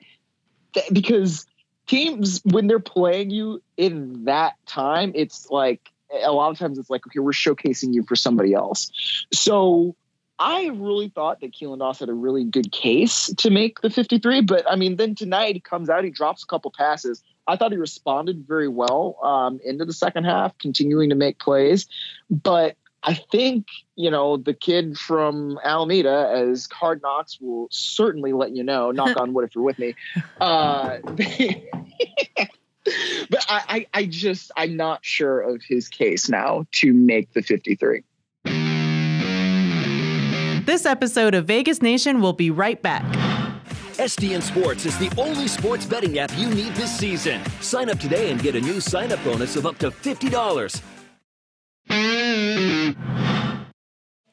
because 0.92 1.46
teams, 1.86 2.42
when 2.44 2.66
they're 2.66 2.80
playing 2.80 3.30
you 3.30 3.62
in 3.78 4.26
that 4.26 4.54
time, 4.66 5.12
it's 5.14 5.50
like 5.52 5.92
a 6.24 6.32
lot 6.32 6.50
of 6.50 6.58
times 6.58 6.80
it's 6.80 6.90
like, 6.90 7.06
okay, 7.06 7.20
we're 7.20 7.32
showcasing 7.32 7.94
you 7.94 8.04
for 8.04 8.16
somebody 8.16 8.54
else. 8.54 8.92
So 9.32 9.96
I 10.40 10.68
really 10.68 11.10
thought 11.10 11.42
that 11.42 11.52
Keelan 11.52 11.80
Doss 11.80 12.00
had 12.00 12.08
a 12.08 12.14
really 12.14 12.46
good 12.46 12.72
case 12.72 13.26
to 13.38 13.50
make 13.50 13.82
the 13.82 13.90
53, 13.90 14.42
but 14.42 14.64
I 14.70 14.78
mean, 14.78 14.96
then 14.96 15.14
tonight 15.14 15.56
he 15.56 15.60
comes 15.60 15.90
out, 15.90 16.06
he 16.06 16.10
drops 16.10 16.44
a 16.44 16.46
couple 16.48 16.72
passes. 16.72 17.22
I 17.46 17.58
thought 17.58 17.72
he 17.72 17.78
responded 17.78 18.48
very 18.48 18.70
well 18.70 19.18
um, 19.22 19.60
into 19.66 19.84
the 19.84 19.92
second 19.92 20.24
half, 20.24 20.58
continuing 20.58 21.10
to 21.10 21.16
make 21.16 21.40
plays. 21.40 21.88
But 22.30 22.78
I 23.04 23.16
think, 23.16 23.68
you 23.96 24.10
know, 24.12 24.38
the 24.38 24.54
kid 24.54 24.98
from 24.98 25.60
Alameda, 25.64 26.32
as 26.34 26.70
Hard 26.72 27.02
Knocks 27.02 27.40
will 27.42 27.68
certainly 27.70 28.32
let 28.32 28.56
you 28.56 28.64
know, 28.64 28.92
knock 28.92 29.18
on 29.20 29.34
wood 29.34 29.44
if 29.44 29.56
you're 29.56 29.64
with 29.64 29.80
me. 29.80 29.96
Uh, 30.40 31.00
but 31.06 31.26
I, 33.50 33.62
I, 33.68 33.88
I 33.94 34.06
just, 34.06 34.52
I'm 34.56 34.78
not 34.78 35.04
sure 35.04 35.42
of 35.42 35.62
his 35.68 35.90
case 35.90 36.30
now 36.30 36.66
to 36.74 36.94
make 36.94 37.34
the 37.34 37.42
53. 37.42 38.04
This 40.70 40.86
episode 40.86 41.34
of 41.34 41.48
Vegas 41.48 41.82
Nation 41.82 42.22
will 42.22 42.32
be 42.32 42.52
right 42.52 42.80
back. 42.80 43.04
STN 43.98 44.44
Sports 44.44 44.86
is 44.86 44.96
the 45.00 45.12
only 45.18 45.48
sports 45.48 45.84
betting 45.84 46.20
app 46.20 46.30
you 46.38 46.48
need 46.48 46.76
this 46.76 46.96
season. 46.96 47.42
Sign 47.60 47.90
up 47.90 48.00
today 48.00 48.30
and 48.30 48.40
get 48.40 48.54
a 48.54 48.62
new 48.62 48.80
sign 48.80 49.12
up 49.12 49.24
bonus 49.24 49.56
of 49.56 49.66
up 49.66 49.80
to 49.80 49.90
$50 49.90 50.84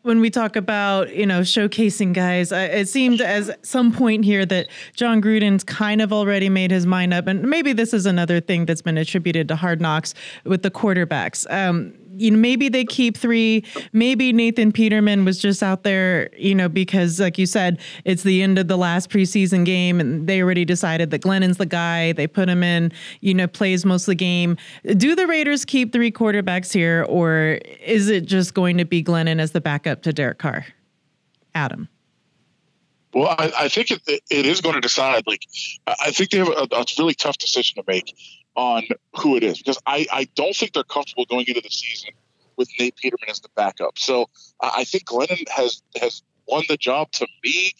when 0.07 0.21
we 0.21 0.31
talk 0.31 0.55
about 0.55 1.12
you 1.12 1.26
know 1.26 1.40
showcasing 1.40 2.12
guys, 2.12 2.52
it 2.52 2.88
seemed 2.88 3.21
as 3.21 3.50
some 3.62 3.93
point 3.93 4.25
here 4.25 4.47
that 4.47 4.69
Jon 4.95 5.21
Gruden's 5.21 5.64
kind 5.64 6.00
of 6.00 6.12
already 6.12 6.49
made 6.49 6.71
his 6.71 6.87
mind 6.87 7.12
up, 7.12 7.26
and 7.26 7.43
maybe 7.43 7.73
this 7.73 7.93
is 7.93 8.07
another 8.07 8.40
thing 8.40 8.66
that's 8.66 8.83
been 8.83 8.97
attributed 8.97 9.49
to 9.49 9.57
Hard 9.57 9.81
Knocks 9.81 10.14
with 10.45 10.62
the 10.62 10.71
quarterbacks. 10.71 11.45
Um, 11.52 11.93
you 12.16 12.30
know, 12.30 12.38
maybe 12.38 12.68
they 12.68 12.85
keep 12.85 13.16
three. 13.16 13.64
Maybe 13.92 14.32
Nathan 14.32 14.73
Peterman 14.73 15.25
was 15.25 15.38
just 15.38 15.62
out 15.62 15.82
there, 15.82 16.30
you 16.37 16.54
know, 16.54 16.68
because 16.68 17.20
like 17.20 17.38
you 17.38 17.46
said, 17.46 17.80
it's 18.04 18.23
the 18.23 18.42
end 18.42 18.58
of 18.58 18.68
the 18.68 18.76
last 18.76 19.11
preseason 19.11 19.64
game 19.64 20.00
and 20.00 20.26
they 20.26 20.42
already 20.42 20.64
decided 20.64 21.11
that 21.11 21.23
Glennon's 21.23 21.58
the 21.58 21.66
guy. 21.66 22.12
They 22.12 22.26
put 22.26 22.49
him 22.49 22.62
in, 22.62 22.92
you 23.20 23.35
know, 23.35 23.46
plays 23.46 23.85
most 23.85 24.02
of 24.02 24.06
the 24.06 24.14
game. 24.16 24.56
Do 24.96 25.14
the 25.14 25.26
Raiders 25.26 25.64
keep 25.64 25.92
three 25.92 26.11
quarterbacks 26.11 26.73
here 26.73 27.04
or 27.08 27.58
is 27.85 28.08
it 28.08 28.26
just 28.26 28.54
going 28.54 28.78
to 28.78 28.85
be 28.85 29.02
Glennon 29.02 29.40
as 29.40 29.52
the 29.52 29.61
backup 29.61 30.02
to 30.02 30.12
Derek 30.12 30.38
Carr? 30.38 30.66
Adam. 31.54 31.88
Well, 33.14 33.35
I, 33.38 33.50
I 33.61 33.68
think 33.68 33.90
it, 33.90 34.02
it 34.06 34.44
is 34.44 34.61
going 34.61 34.75
to 34.75 34.80
decide. 34.80 35.23
Like, 35.26 35.40
I 35.87 36.11
think 36.11 36.30
they 36.30 36.38
have 36.38 36.49
a, 36.49 36.68
a 36.70 36.85
really 36.99 37.14
tough 37.14 37.38
decision 37.38 37.82
to 37.82 37.85
make 37.90 38.14
on 38.56 38.84
who 39.16 39.36
it 39.36 39.42
is 39.42 39.58
because 39.58 39.78
I, 39.86 40.06
I 40.12 40.28
don't 40.34 40.54
think 40.54 40.72
they're 40.72 40.82
comfortable 40.82 41.26
going 41.26 41.44
into 41.46 41.60
the 41.60 41.70
season 41.70 42.10
with 42.56 42.68
Nate 42.78 42.96
Peterman 42.96 43.28
as 43.28 43.40
the 43.40 43.48
backup. 43.54 43.98
So 43.98 44.28
I 44.60 44.84
think 44.84 45.04
Glennon 45.04 45.48
has 45.50 45.82
has 46.00 46.22
won 46.48 46.64
the 46.68 46.76
job 46.76 47.12
to 47.12 47.26
me. 47.44 47.72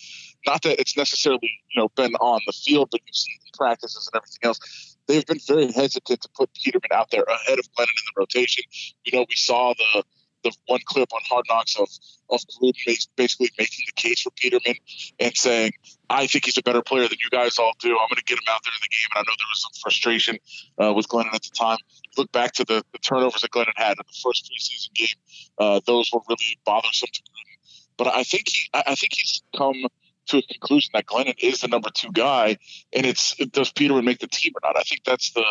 Not 0.47 0.62
that 0.62 0.78
it's 0.78 0.97
necessarily 0.97 1.50
you 1.73 1.80
know 1.80 1.88
been 1.97 2.14
on 2.16 2.40
the 2.47 2.52
field, 2.52 2.88
but 2.92 3.00
you 3.06 3.12
see 3.12 3.33
in 3.33 3.52
practices 3.56 4.09
and 4.12 4.21
everything 4.21 4.40
else. 4.42 4.97
They've 5.09 5.25
been 5.25 5.40
very 5.47 5.71
hesitant 5.73 6.21
to 6.21 6.28
put 6.37 6.50
Peterman 6.54 6.90
out 6.92 7.11
there 7.11 7.23
ahead 7.23 7.59
of 7.59 7.64
Glennon 7.73 7.88
in 7.88 8.06
the 8.14 8.18
rotation. 8.18 8.64
You 9.04 9.18
know, 9.18 9.25
we 9.28 9.37
saw 9.37 9.73
the 9.75 10.04
the 10.50 10.57
one 10.67 10.81
clip 10.85 11.12
on 11.12 11.21
Hard 11.29 11.47
Knocks 11.49 11.76
of 11.76 11.88
of 12.29 12.41
Gruden 12.41 12.75
basically 13.17 13.50
making 13.59 13.85
the 13.87 13.93
case 13.93 14.23
for 14.23 14.31
Peterman 14.31 14.76
and 15.19 15.37
saying, 15.37 15.73
"I 16.11 16.26
think 16.26 16.47
he's 16.47 16.59
a 16.59 16.62
better 16.62 16.83
player 16.83 17.09
than 17.09 17.19
you 17.23 17.31
guys 17.31 17.59
all 17.59 17.73
do. 17.79 17.91
I'm 17.91 18.09
going 18.09 18.17
to 18.17 18.25
get 18.25 18.38
him 18.38 18.49
out 18.49 18.61
there 18.65 18.73
in 18.73 18.83
the 18.83 18.88
game." 18.88 19.09
And 19.15 19.19
I 19.19 19.23
know 19.23 19.35
there 19.38 19.53
was 19.53 19.62
some 19.62 19.81
frustration 19.83 20.38
uh, 20.83 20.93
with 20.93 21.09
Glennon 21.09 21.35
at 21.35 21.43
the 21.43 21.50
time. 21.57 21.79
Look 22.17 22.33
back 22.33 22.53
to 22.55 22.65
the, 22.65 22.83
the 22.93 22.99
turnovers 22.99 23.43
that 23.43 23.50
Glennon 23.50 23.76
had 23.76 23.93
in 23.93 24.05
the 24.07 24.19
first 24.25 24.50
preseason 24.50 24.95
game; 24.95 25.17
uh, 25.59 25.81
those 25.87 26.11
were 26.12 26.21
really 26.29 26.59
bothersome 26.65 27.09
to 27.12 27.23
Gruden. 27.23 27.57
But 27.97 28.09
I 28.09 28.25
think 28.25 28.49
he, 28.49 28.69
I 28.75 28.95
think 28.95 29.12
he's 29.15 29.43
come 29.57 29.87
to 30.26 30.38
a 30.38 30.43
conclusion 30.43 30.91
that 30.95 31.07
Glennon 31.07 31.35
is 31.38 31.61
the 31.61 31.69
number 31.69 31.91
two 31.91 32.11
guy, 32.12 32.59
and 32.93 33.07
it's 33.07 33.37
does 33.37 33.73
Peterman 33.73 34.05
make 34.05 34.19
the 34.19 34.26
team 34.26 34.53
or 34.55 34.69
not? 34.69 34.76
I 34.76 34.83
think 34.83 35.05
that's 35.05 35.33
the 35.33 35.45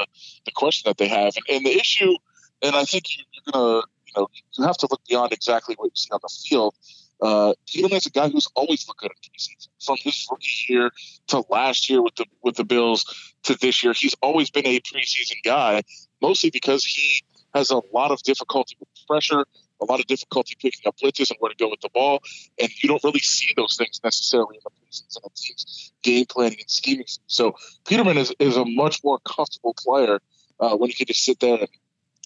the 0.46 0.52
question 0.52 0.90
that 0.90 0.98
they 0.98 1.08
have, 1.08 1.34
and, 1.36 1.58
and 1.58 1.66
the 1.66 1.78
issue, 1.78 2.14
and 2.62 2.76
I 2.76 2.84
think 2.86 3.06
you, 3.18 3.24
are 3.48 3.52
gonna 3.52 3.82
know 4.16 4.28
you 4.58 4.66
have 4.66 4.78
to 4.78 4.88
look 4.90 5.02
beyond 5.08 5.34
exactly 5.34 5.76
what 5.78 5.86
you 5.86 5.96
see 5.96 6.10
on 6.12 6.20
the 6.22 6.30
field. 6.48 6.76
Uh, 7.22 7.54
Peterman 7.68 7.98
is 7.98 8.06
a 8.06 8.10
guy 8.10 8.28
who's 8.30 8.48
always 8.56 8.88
looked 8.88 9.00
good 9.00 9.12
in 9.12 9.32
preseason. 9.32 9.70
From 9.84 9.98
his 10.00 10.28
rookie 10.30 10.48
year 10.68 10.92
to 11.28 11.44
last 11.50 11.90
year 11.90 12.02
with 12.02 12.16
the 12.16 12.26
with 12.44 12.56
the 12.56 12.66
Bills 12.66 13.06
to 13.44 13.56
this 13.56 13.84
year, 13.84 13.94
he's 13.94 14.16
always 14.22 14.50
been 14.50 14.66
a 14.66 14.80
preseason 14.80 15.38
guy, 15.44 15.84
mostly 16.22 16.50
because 16.50 16.84
he 16.84 17.24
has 17.54 17.72
a 17.72 17.82
lot 17.94 18.12
of 18.12 18.22
difficulty 18.24 18.76
with 18.80 18.90
pressure 19.08 19.46
a 19.82 19.86
lot 19.86 20.00
of 20.00 20.08
difficulty 20.08 20.56
picking 20.60 20.88
up 20.88 20.98
blitzes 20.98 21.30
and 21.32 21.38
where 21.40 21.50
to 21.50 21.56
go 21.58 21.70
with 21.70 21.82
the 21.82 21.90
ball. 21.94 22.22
And 22.60 22.70
you 22.82 22.90
don't 22.90 23.04
really 23.04 23.20
see 23.20 23.54
those 23.56 23.76
things 23.78 24.00
necessarily 24.04 24.58
in 24.58 24.62
the 24.64 24.72
preseason 24.72 25.26
of 25.26 25.34
teams 25.34 25.92
game 26.04 26.26
planning 26.30 26.60
and 26.60 26.70
scheming. 26.70 27.06
So 27.28 27.56
Peterman 27.86 28.18
is, 28.18 28.34
is 28.40 28.58
a 28.58 28.66
much 28.66 29.04
more 29.04 29.20
comfortable 29.20 29.76
player 29.78 30.20
uh, 30.60 30.76
when 30.76 30.90
he 30.90 30.96
can 30.96 31.08
just 31.08 31.24
sit 31.24 31.40
there 31.40 31.58
and, 31.58 31.68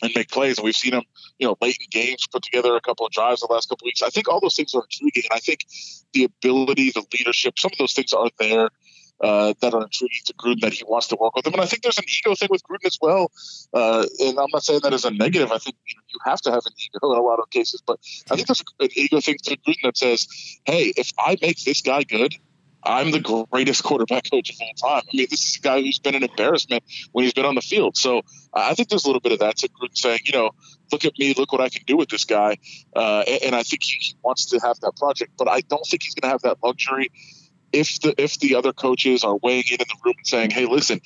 and 0.01 0.11
make 0.15 0.29
plays. 0.29 0.57
And 0.57 0.65
we've 0.65 0.75
seen 0.75 0.93
him, 0.93 1.03
you 1.37 1.47
know, 1.47 1.57
late 1.61 1.77
in 1.79 1.87
games 1.89 2.25
put 2.31 2.43
together 2.43 2.75
a 2.75 2.81
couple 2.81 3.05
of 3.05 3.11
drives 3.11 3.41
the 3.41 3.51
last 3.51 3.69
couple 3.69 3.85
of 3.85 3.87
weeks. 3.87 4.01
I 4.01 4.09
think 4.09 4.27
all 4.27 4.39
those 4.39 4.55
things 4.55 4.73
are 4.73 4.83
intriguing. 4.83 5.23
And 5.29 5.37
I 5.37 5.39
think 5.39 5.65
the 6.13 6.25
ability, 6.25 6.91
the 6.91 7.05
leadership, 7.13 7.59
some 7.59 7.71
of 7.71 7.77
those 7.77 7.93
things 7.93 8.13
are 8.13 8.29
there 8.39 8.69
uh, 9.21 9.53
that 9.61 9.73
are 9.73 9.83
intriguing 9.83 10.21
to 10.25 10.33
Gruden 10.33 10.61
that 10.61 10.73
he 10.73 10.83
wants 10.87 11.07
to 11.07 11.17
work 11.19 11.35
with 11.35 11.45
him. 11.45 11.53
And 11.53 11.61
I 11.61 11.65
think 11.65 11.83
there's 11.83 11.97
an 11.97 12.05
ego 12.07 12.35
thing 12.35 12.47
with 12.49 12.63
Gruden 12.63 12.85
as 12.85 12.97
well. 13.01 13.31
Uh, 13.73 14.05
and 14.19 14.39
I'm 14.39 14.49
not 14.53 14.63
saying 14.63 14.81
that 14.83 14.93
as 14.93 15.05
a 15.05 15.11
negative. 15.11 15.51
I 15.51 15.57
think 15.57 15.75
you, 15.87 15.95
know, 15.95 16.03
you 16.07 16.19
have 16.25 16.41
to 16.41 16.51
have 16.51 16.63
an 16.65 16.73
ego 16.77 17.11
in 17.11 17.19
a 17.19 17.21
lot 17.21 17.39
of 17.39 17.49
cases, 17.49 17.81
but 17.85 17.99
I 18.31 18.35
think 18.35 18.47
there's 18.47 18.63
an 18.79 18.89
ego 18.95 19.19
thing 19.19 19.37
to 19.43 19.57
Gruden 19.57 19.81
that 19.83 19.97
says, 19.97 20.27
"Hey, 20.65 20.93
if 20.95 21.11
I 21.19 21.37
make 21.41 21.61
this 21.63 21.81
guy 21.81 22.03
good." 22.03 22.35
I'm 22.83 23.11
the 23.11 23.45
greatest 23.51 23.83
quarterback 23.83 24.29
coach 24.31 24.49
of 24.49 24.55
all 24.61 24.73
time. 24.73 25.03
I 25.11 25.17
mean, 25.17 25.27
this 25.29 25.45
is 25.45 25.57
a 25.57 25.59
guy 25.59 25.81
who's 25.81 25.99
been 25.99 26.15
an 26.15 26.23
embarrassment 26.23 26.83
when 27.11 27.23
he's 27.23 27.33
been 27.33 27.45
on 27.45 27.55
the 27.55 27.61
field. 27.61 27.97
So 27.97 28.21
I 28.53 28.73
think 28.73 28.89
there's 28.89 29.03
a 29.03 29.07
little 29.07 29.19
bit 29.19 29.33
of 29.33 29.39
that 29.39 29.57
to 29.57 29.69
Gruden 29.69 29.97
saying, 29.97 30.21
you 30.25 30.33
know, 30.33 30.51
look 30.91 31.03
at 31.05 31.13
me, 31.19 31.33
look 31.37 31.51
what 31.51 31.61
I 31.61 31.69
can 31.69 31.83
do 31.85 31.97
with 31.97 32.09
this 32.09 32.25
guy. 32.25 32.57
Uh, 32.95 33.23
and, 33.27 33.43
and, 33.43 33.55
I 33.55 33.63
think 33.63 33.83
he 33.83 34.15
wants 34.23 34.47
to 34.47 34.59
have 34.59 34.79
that 34.79 34.93
project, 34.97 35.33
but 35.37 35.47
I 35.49 35.61
don't 35.61 35.85
think 35.85 36.03
he's 36.03 36.15
going 36.15 36.29
to 36.29 36.31
have 36.31 36.41
that 36.43 36.57
luxury 36.63 37.11
if 37.71 37.99
the 38.01 38.15
if 38.17 38.39
the 38.39 38.55
other 38.55 38.73
coaches 38.73 39.23
are 39.23 39.37
weighing 39.37 39.63
in 39.69 39.79
in 39.79 39.87
the 39.87 39.95
room 40.03 40.15
and 40.17 40.27
saying, 40.27 40.49
"Hey, 40.51 40.65
listen, 40.65 41.01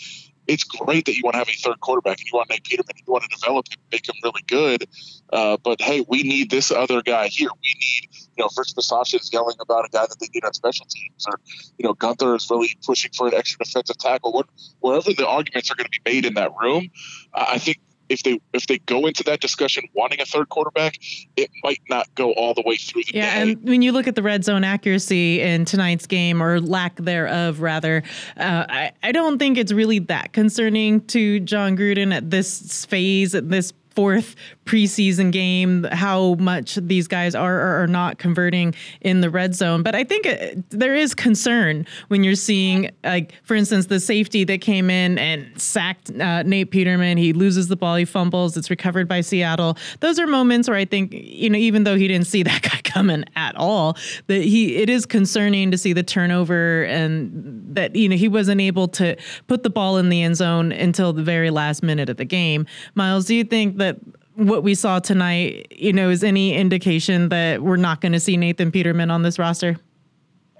it's 0.48 0.64
great 0.64 1.06
that 1.06 1.16
you 1.16 1.22
want 1.24 1.34
to 1.34 1.40
have 1.40 1.50
a 1.50 1.54
third 1.54 1.80
quarterback 1.80 2.20
and 2.20 2.28
you 2.28 2.32
want 2.34 2.50
Nate 2.50 2.64
Peterman, 2.64 2.96
you 2.98 3.12
want 3.12 3.24
to 3.24 3.30
develop 3.30 3.68
him, 3.70 3.80
make 3.92 4.08
him 4.08 4.16
really 4.24 4.44
good, 4.48 4.88
uh, 5.32 5.58
but 5.64 5.82
hey, 5.82 6.06
we 6.08 6.24
need 6.24 6.50
this 6.50 6.72
other 6.72 7.02
guy 7.02 7.28
here. 7.28 7.50
We 7.50 7.74
need, 7.80 8.10
you 8.38 8.44
know, 8.44 8.50
Rich 8.58 8.74
Bisaccia 8.76 9.20
is 9.20 9.32
yelling 9.32 9.56
about 9.62 9.86
a 9.86 9.90
guy 9.90 10.06
that 10.06 10.18
they 10.20 10.28
need 10.34 10.46
on 10.46 10.54
special 10.54 10.86
teams, 10.90 11.26
or 11.28 11.40
you 11.78 11.88
know, 11.88 11.94
Guenther 11.94 12.36
is 12.36 12.50
really 12.50 12.70
pushing 12.86 13.12
for 13.16 13.28
an 13.28 13.34
extra 13.34 13.66
defensive 13.66 13.98
tackle. 13.98 14.34
What, 14.34 14.48
wherever 14.80 15.14
the 15.14 15.28
arguments 15.28 15.72
are 15.72 15.76
going 15.76 15.90
to 15.90 16.00
be 16.04 16.12
made 16.12 16.26
in 16.26 16.34
that 16.36 16.52
room, 16.62 16.90
I 17.34 17.58
think 17.58 17.78
if 18.10 18.24
they 18.24 18.40
if 18.54 18.68
they 18.68 18.80
go 18.80 19.06
into 19.06 19.24
that 19.24 19.40
discussion 19.40 19.84
wanting 19.94 20.22
a 20.22 20.26
third 20.26 20.50
quarterback, 20.50 20.98
it 21.36 21.50
might 21.64 21.82
not 21.90 22.14
go 22.16 22.34
all 22.34 22.54
the 22.54 22.64
way 22.66 22.76
through 22.76 23.04
the 23.04 23.12
yeah, 23.16 23.34
day. 23.44 23.52
and 23.52 23.64
when 23.64 23.82
you 23.82 23.92
look 23.92 24.08
at 24.08 24.16
the 24.16 24.24
red 24.24 24.44
zone 24.44 24.64
accuracy 24.64 25.42
in 25.42 25.66
tonight's 25.66 26.06
game 26.06 26.42
or 26.42 26.60
lack 26.60 26.96
thereof, 26.98 27.62
rather, 27.62 28.04
uh, 28.38 28.66
I 28.70 28.92
I 29.02 29.12
don't 29.12 29.40
think 29.40 29.58
it's 29.58 29.72
really 29.72 30.00
that 30.00 30.34
concerning 30.34 31.02
to 31.08 31.40
Jon 31.40 31.78
Gruden 31.78 32.14
at 32.14 32.30
this 32.30 32.86
phase 32.86 33.36
at 33.36 33.50
this 33.50 33.74
fourth 33.96 34.36
preseason 34.66 35.32
game, 35.32 35.84
how 35.92 36.36
much 36.36 36.76
these 36.76 37.08
guys 37.08 37.36
are 37.36 37.60
or 37.60 37.84
are 37.84 37.88
not 37.88 38.18
converting 38.18 38.74
in 39.02 39.22
the 39.22 39.30
red 39.30 39.56
zone. 39.56 39.84
But 39.84 39.96
I 39.96 40.04
think 40.04 40.26
it, 40.26 40.70
there 40.70 40.96
is 40.96 41.14
concern 41.14 41.86
when 42.08 42.24
you're 42.24 42.36
seeing, 42.36 42.90
like, 43.04 43.34
for 43.44 43.56
instance, 43.56 43.88
the 43.88 44.00
safety 44.00 44.44
that 44.46 44.62
came 44.62 44.90
in 44.90 45.18
and 45.18 45.62
sacked 45.62 46.12
uh, 46.12 46.44
Nate 46.44 46.72
Peterman. 46.72 47.18
He 47.18 47.34
loses 47.34 47.68
the 47.68 47.76
ball, 47.76 47.96
he 47.96 48.06
fumbles, 48.06 48.58
it's 48.58 48.70
recovered 48.70 49.08
by 49.08 49.22
Seattle. 49.22 49.78
Those 50.00 50.20
are 50.20 50.28
moments 50.28 50.68
where 50.68 50.78
I 50.78 50.86
think, 50.86 51.14
you 51.14 51.50
know, 51.50 51.58
even 51.58 51.84
though 51.84 51.96
he 51.96 52.08
didn't 52.08 52.28
see 52.28 52.44
that 52.44 52.62
guy 52.62 52.80
coming 52.94 53.26
at 53.36 53.56
all, 53.56 53.98
that 54.28 54.44
he 54.44 54.76
it 54.76 54.90
is 54.90 55.06
concerning 55.06 55.72
to 55.72 55.78
see 55.78 55.94
the 55.94 56.04
turnover 56.04 56.84
and 56.84 57.76
that 57.76 57.96
you 57.96 58.08
know 58.08 58.16
he 58.16 58.28
wasn't 58.28 58.62
able 58.62 58.88
to 58.88 59.16
put 59.48 59.64
the 59.64 59.70
ball 59.70 59.98
in 59.98 60.10
the 60.10 60.22
end 60.22 60.36
zone 60.36 60.72
until 60.72 61.12
the 61.14 61.24
very 61.24 61.50
last 61.50 61.82
minute 61.84 62.10
of 62.10 62.18
the 62.18 62.26
game. 62.26 62.66
Myles, 62.96 63.26
do 63.26 63.36
you 63.36 63.44
think 63.44 63.78
that 63.78 63.98
what 64.36 64.64
we 64.64 64.76
saw 64.76 65.00
tonight, 65.00 65.68
you 65.72 65.94
know, 65.94 66.10
is 66.10 66.24
any 66.24 66.56
indication 66.56 67.30
that 67.30 67.62
we're 67.62 67.78
not 67.78 68.02
going 68.02 68.14
to 68.14 68.20
see 68.20 68.38
Nathan 68.38 68.72
Peterman 68.72 69.12
on 69.12 69.22
this 69.22 69.38
roster? 69.38 69.78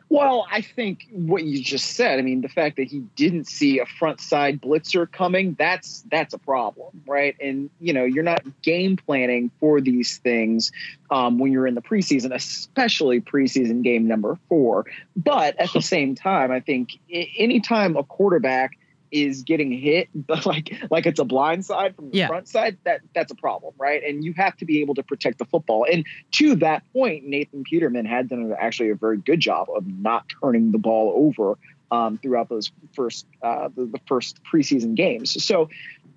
Well, 0.10 0.46
I 0.52 0.62
think 0.62 1.08
what 1.12 1.44
you 1.44 1.64
just 1.64 1.96
said. 1.96 2.20
I 2.20 2.22
mean, 2.22 2.42
the 2.42 2.50
fact 2.50 2.78
that 2.78 2.88
he 2.88 3.00
didn't 3.16 3.48
see 3.48 3.80
a 3.80 3.86
front 3.86 4.20
side 4.20 4.62
blitzer 4.62 5.12
coming, 5.12 5.56
that's 5.58 6.04
that's 6.12 6.34
a 6.34 6.38
problem, 6.38 7.02
right? 7.08 7.36
And 7.40 7.70
you 7.80 7.94
know, 7.94 8.04
you're 8.04 8.24
not 8.24 8.44
game 8.62 8.98
planning 8.98 9.50
for 9.60 9.82
these 9.82 10.18
things 10.18 10.72
um, 11.10 11.40
when 11.40 11.52
you're 11.52 11.68
in 11.68 11.76
the 11.76 11.82
preseason, 11.82 12.34
especially 12.34 13.22
preseason 13.22 13.84
game 13.84 14.08
number 14.08 14.38
four. 14.50 14.86
But 15.16 15.60
at 15.60 15.74
the 15.74 15.82
same 15.94 16.16
time, 16.16 16.52
I 16.52 16.60
think 16.60 17.00
anytime 17.10 17.98
a 17.98 18.04
quarterback 18.04 18.78
is 19.14 19.44
getting 19.44 19.72
hit, 19.72 20.10
but 20.16 20.46
like 20.46 20.74
like 20.90 21.06
it's 21.06 21.20
a 21.20 21.26
blind 21.26 21.66
side 21.66 21.96
from 21.96 22.10
the 22.10 22.18
yeah. 22.18 22.28
front 22.28 22.50
side, 22.50 22.78
that 22.84 23.02
that's 23.16 23.32
a 23.32 23.36
problem, 23.36 23.74
right? 23.78 24.04
And 24.04 24.24
you 24.24 24.34
have 24.34 24.58
to 24.58 24.66
be 24.66 24.82
able 24.82 24.96
to 24.96 25.04
protect 25.04 25.38
the 25.38 25.46
football. 25.46 25.86
And 25.90 26.06
to 26.34 26.56
that 26.56 26.84
point, 26.92 27.26
Nathan 27.26 27.64
Peterman 27.64 28.06
had 28.06 28.30
done 28.30 28.54
actually 28.58 28.90
a 28.90 28.96
very 28.96 29.18
good 29.18 29.40
job 29.40 29.68
of 29.74 29.88
not 29.88 30.26
turning 30.42 30.72
the 30.72 30.80
ball 30.80 31.14
over 31.16 31.58
um, 31.92 32.18
throughout 32.18 32.50
those 32.50 32.72
first 32.94 33.26
uh, 33.42 33.70
the, 33.76 33.86
the, 33.86 34.00
first 34.08 34.40
preseason 34.44 34.96
games. 34.96 35.44
So. 35.44 35.70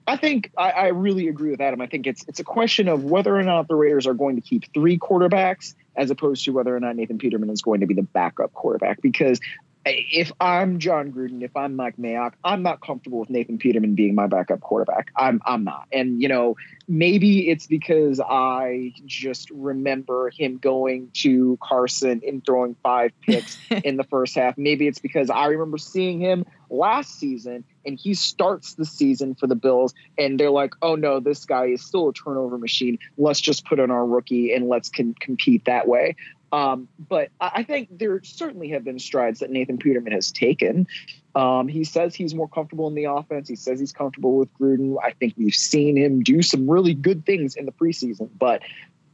I 0.08 0.16
think 0.16 0.52
I, 0.56 0.70
I 0.70 0.86
really 0.90 1.26
agree 1.26 1.50
with 1.50 1.60
Adam. 1.60 1.80
I 1.80 1.88
think 1.88 2.06
it's 2.06 2.24
it's 2.28 2.38
a 2.38 2.44
question 2.44 2.86
of 2.86 3.02
whether 3.02 3.36
or 3.36 3.42
not 3.42 3.66
the 3.66 3.74
Raiders 3.74 4.06
are 4.06 4.14
going 4.14 4.36
to 4.36 4.40
keep 4.40 4.72
three 4.72 5.00
quarterbacks 5.00 5.74
as 5.96 6.12
opposed 6.12 6.44
to 6.44 6.52
whether 6.52 6.76
or 6.76 6.78
not 6.78 6.94
Nathan 6.94 7.18
Peterman 7.18 7.50
is 7.50 7.60
going 7.60 7.80
to 7.80 7.86
be 7.86 7.94
the 7.94 8.04
backup 8.04 8.52
quarterback. 8.52 9.02
Because 9.02 9.40
if 9.86 10.32
I'm 10.40 10.78
Jon 10.78 11.12
Gruden, 11.12 11.42
if 11.42 11.56
I'm 11.56 11.76
Mike 11.76 11.96
Mayock, 11.96 12.32
I'm 12.42 12.62
not 12.62 12.80
comfortable 12.80 13.20
with 13.20 13.30
Nathan 13.30 13.58
Peterman 13.58 13.94
being 13.94 14.14
my 14.14 14.26
backup 14.26 14.60
quarterback. 14.60 15.10
I'm 15.16 15.40
I'm 15.46 15.64
not. 15.64 15.86
And 15.92 16.20
you 16.20 16.28
know, 16.28 16.56
maybe 16.88 17.48
it's 17.48 17.66
because 17.66 18.20
I 18.20 18.92
just 19.04 19.50
remember 19.50 20.30
him 20.30 20.58
going 20.58 21.10
to 21.14 21.56
Carson 21.62 22.20
and 22.26 22.44
throwing 22.44 22.74
five 22.82 23.12
picks 23.22 23.58
in 23.84 23.96
the 23.96 24.04
first 24.04 24.34
half. 24.34 24.58
Maybe 24.58 24.88
it's 24.88 24.98
because 24.98 25.30
I 25.30 25.46
remember 25.46 25.78
seeing 25.78 26.18
him 26.18 26.44
last 26.68 27.20
season 27.20 27.62
and 27.84 27.96
he 27.98 28.14
starts 28.14 28.74
the 28.74 28.84
season 28.84 29.36
for 29.36 29.46
the 29.46 29.54
Bills 29.54 29.94
and 30.18 30.40
they're 30.40 30.50
like, 30.50 30.74
"Oh 30.82 30.96
no, 30.96 31.20
this 31.20 31.44
guy 31.44 31.66
is 31.66 31.84
still 31.84 32.08
a 32.08 32.12
turnover 32.12 32.58
machine. 32.58 32.98
Let's 33.16 33.40
just 33.40 33.64
put 33.64 33.78
in 33.78 33.92
our 33.92 34.04
rookie 34.04 34.52
and 34.52 34.68
let's 34.68 34.88
con- 34.88 35.14
compete 35.20 35.64
that 35.66 35.86
way." 35.86 36.16
Um, 36.56 36.88
but 36.98 37.28
I 37.38 37.64
think 37.64 37.98
there 37.98 38.18
certainly 38.22 38.70
have 38.70 38.82
been 38.82 38.98
strides 38.98 39.40
that 39.40 39.50
Nathan 39.50 39.76
Peterman 39.76 40.14
has 40.14 40.32
taken. 40.32 40.86
Um, 41.34 41.68
he 41.68 41.84
says 41.84 42.14
he's 42.14 42.34
more 42.34 42.48
comfortable 42.48 42.88
in 42.88 42.94
the 42.94 43.04
offense. 43.04 43.46
He 43.46 43.56
says 43.56 43.78
he's 43.78 43.92
comfortable 43.92 44.38
with 44.38 44.48
Gruden. 44.54 44.96
I 45.04 45.10
think 45.10 45.34
we've 45.36 45.52
seen 45.54 45.98
him 45.98 46.22
do 46.22 46.40
some 46.40 46.68
really 46.68 46.94
good 46.94 47.26
things 47.26 47.56
in 47.56 47.66
the 47.66 47.72
preseason. 47.72 48.30
But 48.38 48.62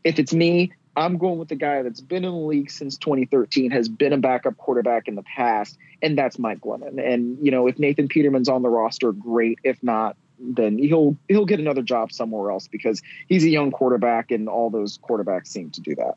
if 0.04 0.20
it's 0.20 0.32
me, 0.32 0.72
I'm 0.94 1.18
going 1.18 1.36
with 1.36 1.48
the 1.48 1.56
guy 1.56 1.82
that's 1.82 2.00
been 2.00 2.24
in 2.24 2.30
the 2.30 2.36
league 2.36 2.70
since 2.70 2.96
2013, 2.96 3.72
has 3.72 3.88
been 3.88 4.12
a 4.12 4.18
backup 4.18 4.56
quarterback 4.56 5.08
in 5.08 5.16
the 5.16 5.24
past, 5.24 5.76
and 6.00 6.16
that's 6.16 6.38
Mike 6.38 6.60
Glennon. 6.60 7.04
And 7.04 7.44
you 7.44 7.50
know, 7.50 7.66
if 7.66 7.76
Nathan 7.76 8.06
Peterman's 8.06 8.48
on 8.48 8.62
the 8.62 8.68
roster, 8.68 9.10
great. 9.10 9.58
If 9.64 9.82
not, 9.82 10.16
then 10.38 10.78
he'll 10.78 11.16
he'll 11.26 11.46
get 11.46 11.58
another 11.58 11.82
job 11.82 12.12
somewhere 12.12 12.52
else 12.52 12.68
because 12.68 13.02
he's 13.26 13.42
a 13.42 13.48
young 13.48 13.72
quarterback, 13.72 14.30
and 14.30 14.48
all 14.48 14.70
those 14.70 14.96
quarterbacks 14.98 15.48
seem 15.48 15.70
to 15.70 15.80
do 15.80 15.96
that. 15.96 16.14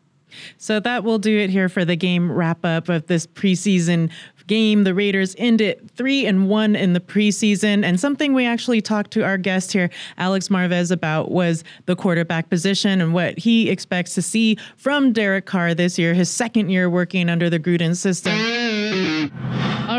So 0.58 0.80
that 0.80 1.04
will 1.04 1.20
do 1.20 1.38
it 1.38 1.50
here 1.50 1.70
for 1.70 1.86
the 1.86 1.96
game 1.96 2.32
wrap 2.32 2.66
up 2.66 2.90
of 2.90 3.08
this 3.08 3.26
preseason 3.26 4.10
game. 4.48 4.84
The 4.84 4.94
Raiders 4.94 5.36
end 5.38 5.62
it 5.62 5.90
three 5.92 6.26
and 6.26 6.50
one 6.50 6.76
in 6.76 6.94
the 6.94 7.00
preseason. 7.00 7.84
And 7.84 8.00
something 8.00 8.34
we 8.34 8.46
actually 8.46 8.82
talked 8.82 9.12
to 9.12 9.24
our 9.24 9.38
guest 9.38 9.72
here, 9.72 9.90
Alex 10.18 10.50
Marvez, 10.50 10.92
about 10.92 11.32
was 11.32 11.64
the 11.86 11.96
quarterback 11.96 12.50
position 12.50 13.02
and 13.02 13.14
what 13.14 13.38
he 13.38 13.70
expects 13.70 14.14
to 14.16 14.22
see 14.22 14.58
from 14.78 15.14
Derek 15.14 15.46
Carr 15.46 15.74
this 15.74 15.98
year, 15.98 16.14
his 16.14 16.30
second 16.30 16.70
year 16.70 16.90
working 16.90 17.30
under 17.30 17.50
the 17.50 17.60
Gruden 17.60 17.96
system. 17.96 18.34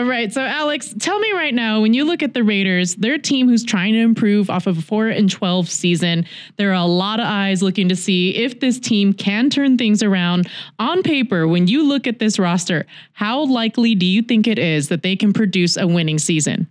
Right. 0.07 0.33
So, 0.33 0.41
Alex, 0.41 0.95
tell 1.01 1.19
me 1.19 1.33
right 1.33 1.53
now 1.53 1.81
when 1.81 1.93
you 1.93 2.05
look 2.05 2.23
at 2.23 2.33
the 2.33 2.45
Raiders, 2.45 2.95
they're 2.95 3.15
a 3.15 3.19
team 3.19 3.49
who's 3.49 3.65
trying 3.65 3.93
to 3.95 3.99
improve 3.99 4.49
off 4.49 4.69
of 4.69 4.79
a 4.79 4.83
4 4.83 5.09
and 5.09 5.29
12 5.29 5.69
season. 5.69 6.27
There 6.57 6.71
are 6.71 6.75
a 6.75 6.85
lot 6.85 7.19
of 7.19 7.27
eyes 7.27 7.61
looking 7.61 7.89
to 7.89 7.97
see 7.97 8.31
if 8.37 8.61
this 8.61 8.79
team 8.79 9.13
can 9.13 9.51
turn 9.51 9.77
things 9.77 10.05
around. 10.05 10.49
On 10.79 11.03
paper, 11.03 11.49
when 11.49 11.67
you 11.67 11.83
look 11.83 12.07
at 12.07 12.21
this 12.21 12.39
roster, 12.39 12.87
how 13.15 13.45
likely 13.47 13.97
do 13.97 14.07
you 14.07 14.23
think 14.23 14.47
it 14.47 14.61
is 14.61 14.89
that 14.89 15.03
they 15.03 15.17
can 15.17 15.33
produce 15.33 15.77
a 15.77 15.87
winning 15.87 16.19
season? 16.19 16.69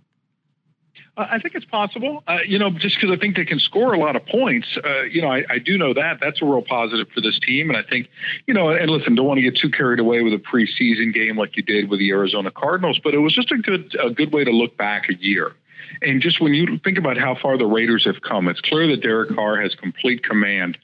I 1.16 1.38
think 1.38 1.54
it's 1.54 1.64
possible. 1.64 2.22
Uh, 2.26 2.38
you 2.46 2.58
know, 2.58 2.70
just 2.70 2.96
because 2.96 3.10
I 3.10 3.18
think 3.18 3.36
they 3.36 3.46
can 3.46 3.58
score 3.58 3.94
a 3.94 3.98
lot 3.98 4.16
of 4.16 4.26
points. 4.26 4.68
Uh, 4.84 5.02
you 5.02 5.22
know, 5.22 5.30
I, 5.30 5.44
I, 5.48 5.58
do 5.58 5.78
know 5.78 5.94
that 5.94 6.18
that's 6.20 6.42
a 6.42 6.44
real 6.44 6.60
positive 6.60 7.08
for 7.14 7.22
this 7.22 7.38
team, 7.38 7.70
and 7.70 7.76
I 7.76 7.82
think, 7.82 8.08
you 8.46 8.52
know, 8.52 8.68
and 8.68 8.90
listen, 8.90 9.14
don't 9.14 9.26
want 9.26 9.38
to 9.38 9.42
get 9.42 9.56
too 9.56 9.70
carried 9.70 9.98
away 9.98 10.20
with 10.20 10.34
a 10.34 10.38
preseason 10.38 11.14
game 11.14 11.38
like 11.38 11.56
you 11.56 11.62
did 11.62 11.88
with 11.88 12.00
the 12.00 12.10
Arizona 12.10 12.50
Cardinals, 12.50 13.00
but 13.02 13.14
it 13.14 13.18
was 13.18 13.34
just 13.34 13.50
a 13.50 13.56
good 13.56 13.96
a 14.02 14.10
good 14.10 14.32
way 14.32 14.44
to 14.44 14.50
look 14.50 14.76
back 14.76 15.08
a 15.08 15.14
year. 15.14 15.52
And 16.02 16.20
just 16.20 16.40
when 16.40 16.52
you 16.52 16.78
think 16.84 16.98
about 16.98 17.16
how 17.16 17.34
far 17.34 17.56
the 17.56 17.66
Raiders 17.66 18.04
have 18.04 18.20
come, 18.20 18.48
it's 18.48 18.60
clear 18.60 18.86
that 18.88 19.02
Derek 19.02 19.34
Carr 19.34 19.60
has 19.60 19.74
complete 19.74 20.22
command 20.22 20.76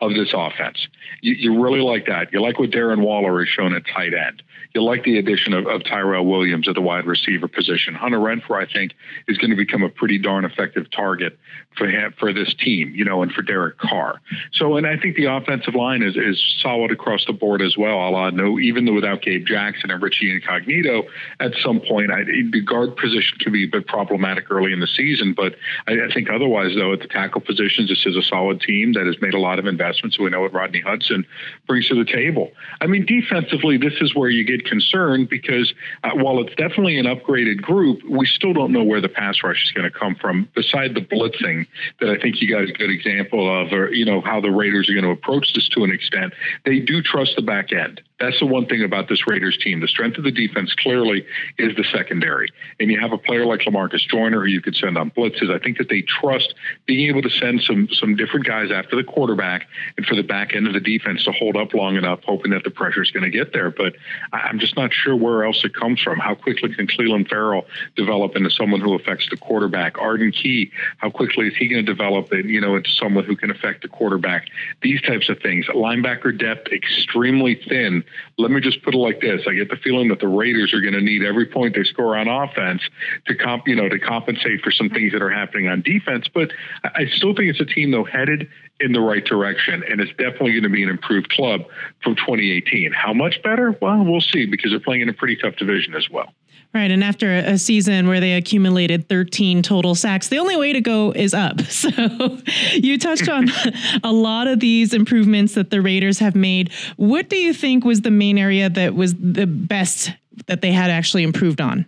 of 0.00 0.14
this 0.14 0.32
offense. 0.34 0.88
You, 1.20 1.34
you 1.34 1.62
really 1.62 1.80
like 1.80 2.06
that. 2.06 2.32
You 2.32 2.40
like 2.40 2.58
what 2.58 2.70
Darren 2.70 3.02
Waller 3.02 3.40
has 3.40 3.48
shown 3.48 3.74
at 3.74 3.82
tight 3.86 4.14
end 4.14 4.42
you 4.74 4.82
like 4.82 5.02
the 5.02 5.18
addition 5.18 5.52
of, 5.52 5.66
of 5.66 5.84
Tyrell 5.84 6.24
Williams 6.24 6.68
at 6.68 6.74
the 6.74 6.80
wide 6.80 7.06
receiver 7.06 7.48
position. 7.48 7.94
Hunter 7.94 8.18
Renfrow, 8.18 8.62
I 8.62 8.72
think, 8.72 8.92
is 9.26 9.36
going 9.36 9.50
to 9.50 9.56
become 9.56 9.82
a 9.82 9.88
pretty 9.88 10.18
darn 10.18 10.44
effective 10.44 10.90
target 10.90 11.38
for 11.76 11.88
him, 11.88 12.14
for 12.18 12.32
this 12.32 12.54
team, 12.54 12.92
you 12.94 13.04
know, 13.04 13.22
and 13.22 13.32
for 13.32 13.42
Derek 13.42 13.78
Carr. 13.78 14.20
So, 14.52 14.76
and 14.76 14.86
I 14.86 14.96
think 14.96 15.16
the 15.16 15.26
offensive 15.26 15.74
line 15.74 16.02
is 16.02 16.16
is 16.16 16.40
solid 16.62 16.92
across 16.92 17.24
the 17.26 17.32
board 17.32 17.62
as 17.62 17.76
well. 17.76 17.96
A 17.96 18.10
lot, 18.10 18.34
no, 18.34 18.58
even 18.58 18.84
though 18.84 18.94
without 18.94 19.22
Gabe 19.22 19.44
Jackson 19.44 19.90
and 19.90 20.02
Richie 20.02 20.32
Incognito, 20.32 21.04
at 21.40 21.54
some 21.60 21.80
point, 21.80 22.12
I, 22.12 22.24
the 22.24 22.60
guard 22.60 22.96
position 22.96 23.38
can 23.38 23.52
be 23.52 23.64
a 23.64 23.68
bit 23.68 23.86
problematic 23.86 24.50
early 24.50 24.72
in 24.72 24.80
the 24.80 24.86
season. 24.86 25.34
But 25.34 25.56
I, 25.88 25.92
I 25.92 26.12
think 26.12 26.30
otherwise, 26.30 26.74
though, 26.76 26.92
at 26.92 27.00
the 27.00 27.08
tackle 27.08 27.40
positions, 27.40 27.88
this 27.88 28.06
is 28.06 28.16
a 28.16 28.22
solid 28.22 28.60
team 28.60 28.92
that 28.92 29.06
has 29.06 29.20
made 29.20 29.34
a 29.34 29.40
lot 29.40 29.58
of 29.58 29.66
investments. 29.66 29.89
So 29.98 30.24
we 30.24 30.30
know 30.30 30.40
what 30.40 30.52
Rodney 30.52 30.80
Hudson 30.80 31.26
brings 31.66 31.88
to 31.88 31.94
the 31.94 32.10
table. 32.10 32.50
I 32.80 32.86
mean, 32.86 33.06
defensively, 33.06 33.76
this 33.76 33.94
is 34.00 34.14
where 34.14 34.30
you 34.30 34.44
get 34.44 34.64
concerned 34.64 35.28
because 35.28 35.72
uh, 36.04 36.10
while 36.14 36.40
it's 36.40 36.54
definitely 36.54 36.98
an 36.98 37.06
upgraded 37.06 37.62
group, 37.62 38.00
we 38.08 38.26
still 38.26 38.52
don't 38.52 38.72
know 38.72 38.84
where 38.84 39.00
the 39.00 39.08
pass 39.08 39.42
rush 39.42 39.64
is 39.64 39.72
going 39.72 39.90
to 39.90 39.96
come 39.96 40.14
from. 40.14 40.48
Beside 40.54 40.94
the 40.94 41.00
blitzing, 41.00 41.66
that 42.00 42.10
I 42.10 42.18
think 42.18 42.40
you 42.40 42.48
got 42.48 42.62
a 42.62 42.72
good 42.72 42.90
example 42.90 43.62
of, 43.62 43.72
or 43.72 43.92
you 43.92 44.04
know 44.04 44.20
how 44.20 44.40
the 44.40 44.50
Raiders 44.50 44.88
are 44.88 44.94
going 44.94 45.04
to 45.04 45.10
approach 45.10 45.54
this 45.54 45.68
to 45.70 45.84
an 45.84 45.90
extent. 45.90 46.32
They 46.64 46.80
do 46.80 47.02
trust 47.02 47.36
the 47.36 47.42
back 47.42 47.72
end. 47.72 48.00
That's 48.20 48.38
the 48.38 48.46
one 48.46 48.66
thing 48.66 48.82
about 48.82 49.08
this 49.08 49.26
Raiders 49.26 49.56
team. 49.56 49.80
The 49.80 49.88
strength 49.88 50.18
of 50.18 50.24
the 50.24 50.30
defense 50.30 50.74
clearly 50.74 51.26
is 51.58 51.74
the 51.76 51.84
secondary. 51.84 52.48
And 52.78 52.90
you 52.90 53.00
have 53.00 53.12
a 53.12 53.18
player 53.18 53.46
like 53.46 53.60
Lamarcus 53.60 54.06
Joyner 54.06 54.40
who 54.40 54.46
you 54.46 54.60
could 54.60 54.76
send 54.76 54.98
on 54.98 55.10
blitzes. 55.10 55.50
I 55.50 55.58
think 55.58 55.78
that 55.78 55.88
they 55.88 56.02
trust 56.02 56.54
being 56.84 57.08
able 57.08 57.22
to 57.22 57.30
send 57.30 57.62
some 57.62 57.88
some 57.92 58.16
different 58.16 58.46
guys 58.46 58.70
after 58.70 58.94
the 58.94 59.04
quarterback 59.04 59.66
and 59.96 60.06
for 60.06 60.14
the 60.14 60.22
back 60.22 60.54
end 60.54 60.66
of 60.66 60.72
the 60.72 60.80
defense 60.80 61.24
to 61.24 61.32
hold 61.32 61.56
up 61.56 61.74
long 61.74 61.96
enough, 61.96 62.20
hoping 62.24 62.52
that 62.52 62.64
the 62.64 62.70
pressure 62.70 63.02
is 63.02 63.10
going 63.10 63.24
to 63.24 63.30
get 63.30 63.52
there. 63.52 63.70
But 63.70 63.94
I'm 64.32 64.58
just 64.58 64.76
not 64.76 64.92
sure 64.92 65.16
where 65.16 65.44
else 65.44 65.64
it 65.64 65.74
comes 65.74 66.00
from. 66.00 66.18
How 66.18 66.34
quickly 66.34 66.74
can 66.74 66.86
Clelin 66.86 67.28
Ferrell 67.28 67.66
develop 67.96 68.36
into 68.36 68.50
someone 68.50 68.80
who 68.80 68.94
affects 68.94 69.28
the 69.30 69.36
quarterback? 69.36 69.98
Arden 69.98 70.32
Key, 70.32 70.70
how 70.98 71.10
quickly 71.10 71.48
is 71.48 71.56
he 71.56 71.68
going 71.68 71.84
to 71.84 71.92
develop, 71.92 72.32
you 72.32 72.60
know, 72.60 72.76
into 72.76 72.90
someone 72.90 73.24
who 73.24 73.36
can 73.36 73.50
affect 73.50 73.82
the 73.82 73.88
quarterback? 73.88 74.48
These 74.82 75.02
types 75.02 75.28
of 75.28 75.38
things. 75.40 75.66
Linebacker 75.66 76.36
depth 76.36 76.68
extremely 76.72 77.54
thin 77.54 78.04
let 78.40 78.50
me 78.50 78.60
just 78.60 78.82
put 78.82 78.94
it 78.94 78.98
like 78.98 79.20
this: 79.20 79.42
I 79.48 79.54
get 79.54 79.70
the 79.70 79.76
feeling 79.76 80.08
that 80.08 80.20
the 80.20 80.28
Raiders 80.28 80.72
are 80.72 80.80
going 80.80 80.94
to 80.94 81.00
need 81.00 81.24
every 81.24 81.46
point 81.46 81.74
they 81.74 81.84
score 81.84 82.16
on 82.16 82.28
offense 82.28 82.82
to 83.26 83.34
comp, 83.34 83.68
you 83.68 83.76
know, 83.76 83.88
to 83.88 83.98
compensate 83.98 84.62
for 84.62 84.70
some 84.70 84.90
things 84.90 85.12
that 85.12 85.22
are 85.22 85.30
happening 85.30 85.68
on 85.68 85.82
defense. 85.82 86.26
But 86.32 86.50
I 86.82 87.06
still 87.06 87.34
think 87.34 87.50
it's 87.50 87.60
a 87.60 87.64
team 87.64 87.90
though 87.90 88.04
headed 88.04 88.48
in 88.80 88.92
the 88.92 89.00
right 89.00 89.24
direction, 89.24 89.84
and 89.88 90.00
it's 90.00 90.10
definitely 90.12 90.52
going 90.52 90.62
to 90.64 90.70
be 90.70 90.82
an 90.82 90.88
improved 90.88 91.28
club 91.30 91.62
from 92.02 92.16
2018. 92.16 92.92
How 92.92 93.12
much 93.12 93.42
better? 93.42 93.76
Well, 93.80 94.04
we'll 94.04 94.20
see 94.20 94.46
because 94.46 94.70
they're 94.70 94.80
playing 94.80 95.02
in 95.02 95.08
a 95.08 95.14
pretty 95.14 95.36
tough 95.36 95.56
division 95.56 95.94
as 95.94 96.08
well. 96.10 96.32
Right. 96.72 96.92
And 96.92 97.02
after 97.02 97.34
a 97.34 97.58
season 97.58 98.06
where 98.06 98.20
they 98.20 98.34
accumulated 98.34 99.08
13 99.08 99.60
total 99.60 99.96
sacks, 99.96 100.28
the 100.28 100.38
only 100.38 100.56
way 100.56 100.72
to 100.72 100.80
go 100.80 101.10
is 101.12 101.34
up. 101.34 101.60
So 101.70 102.38
you 102.74 102.98
touched 102.98 103.28
on 103.28 103.48
a 104.04 104.12
lot 104.12 104.46
of 104.46 104.60
these 104.60 104.92
improvements 104.92 105.54
that 105.54 105.70
the 105.70 105.80
Raiders 105.80 106.18
have 106.18 106.34
made. 106.34 106.70
What 106.96 107.30
do 107.30 107.36
you 107.36 107.54
think 107.54 107.84
was 107.84 108.02
the 108.02 108.10
main 108.10 108.36
area 108.36 108.68
that 108.68 108.94
was 108.94 109.14
the 109.14 109.46
best 109.46 110.12
that 110.46 110.60
they 110.60 110.72
had 110.72 110.90
actually 110.90 111.22
improved 111.22 111.60
on? 111.60 111.86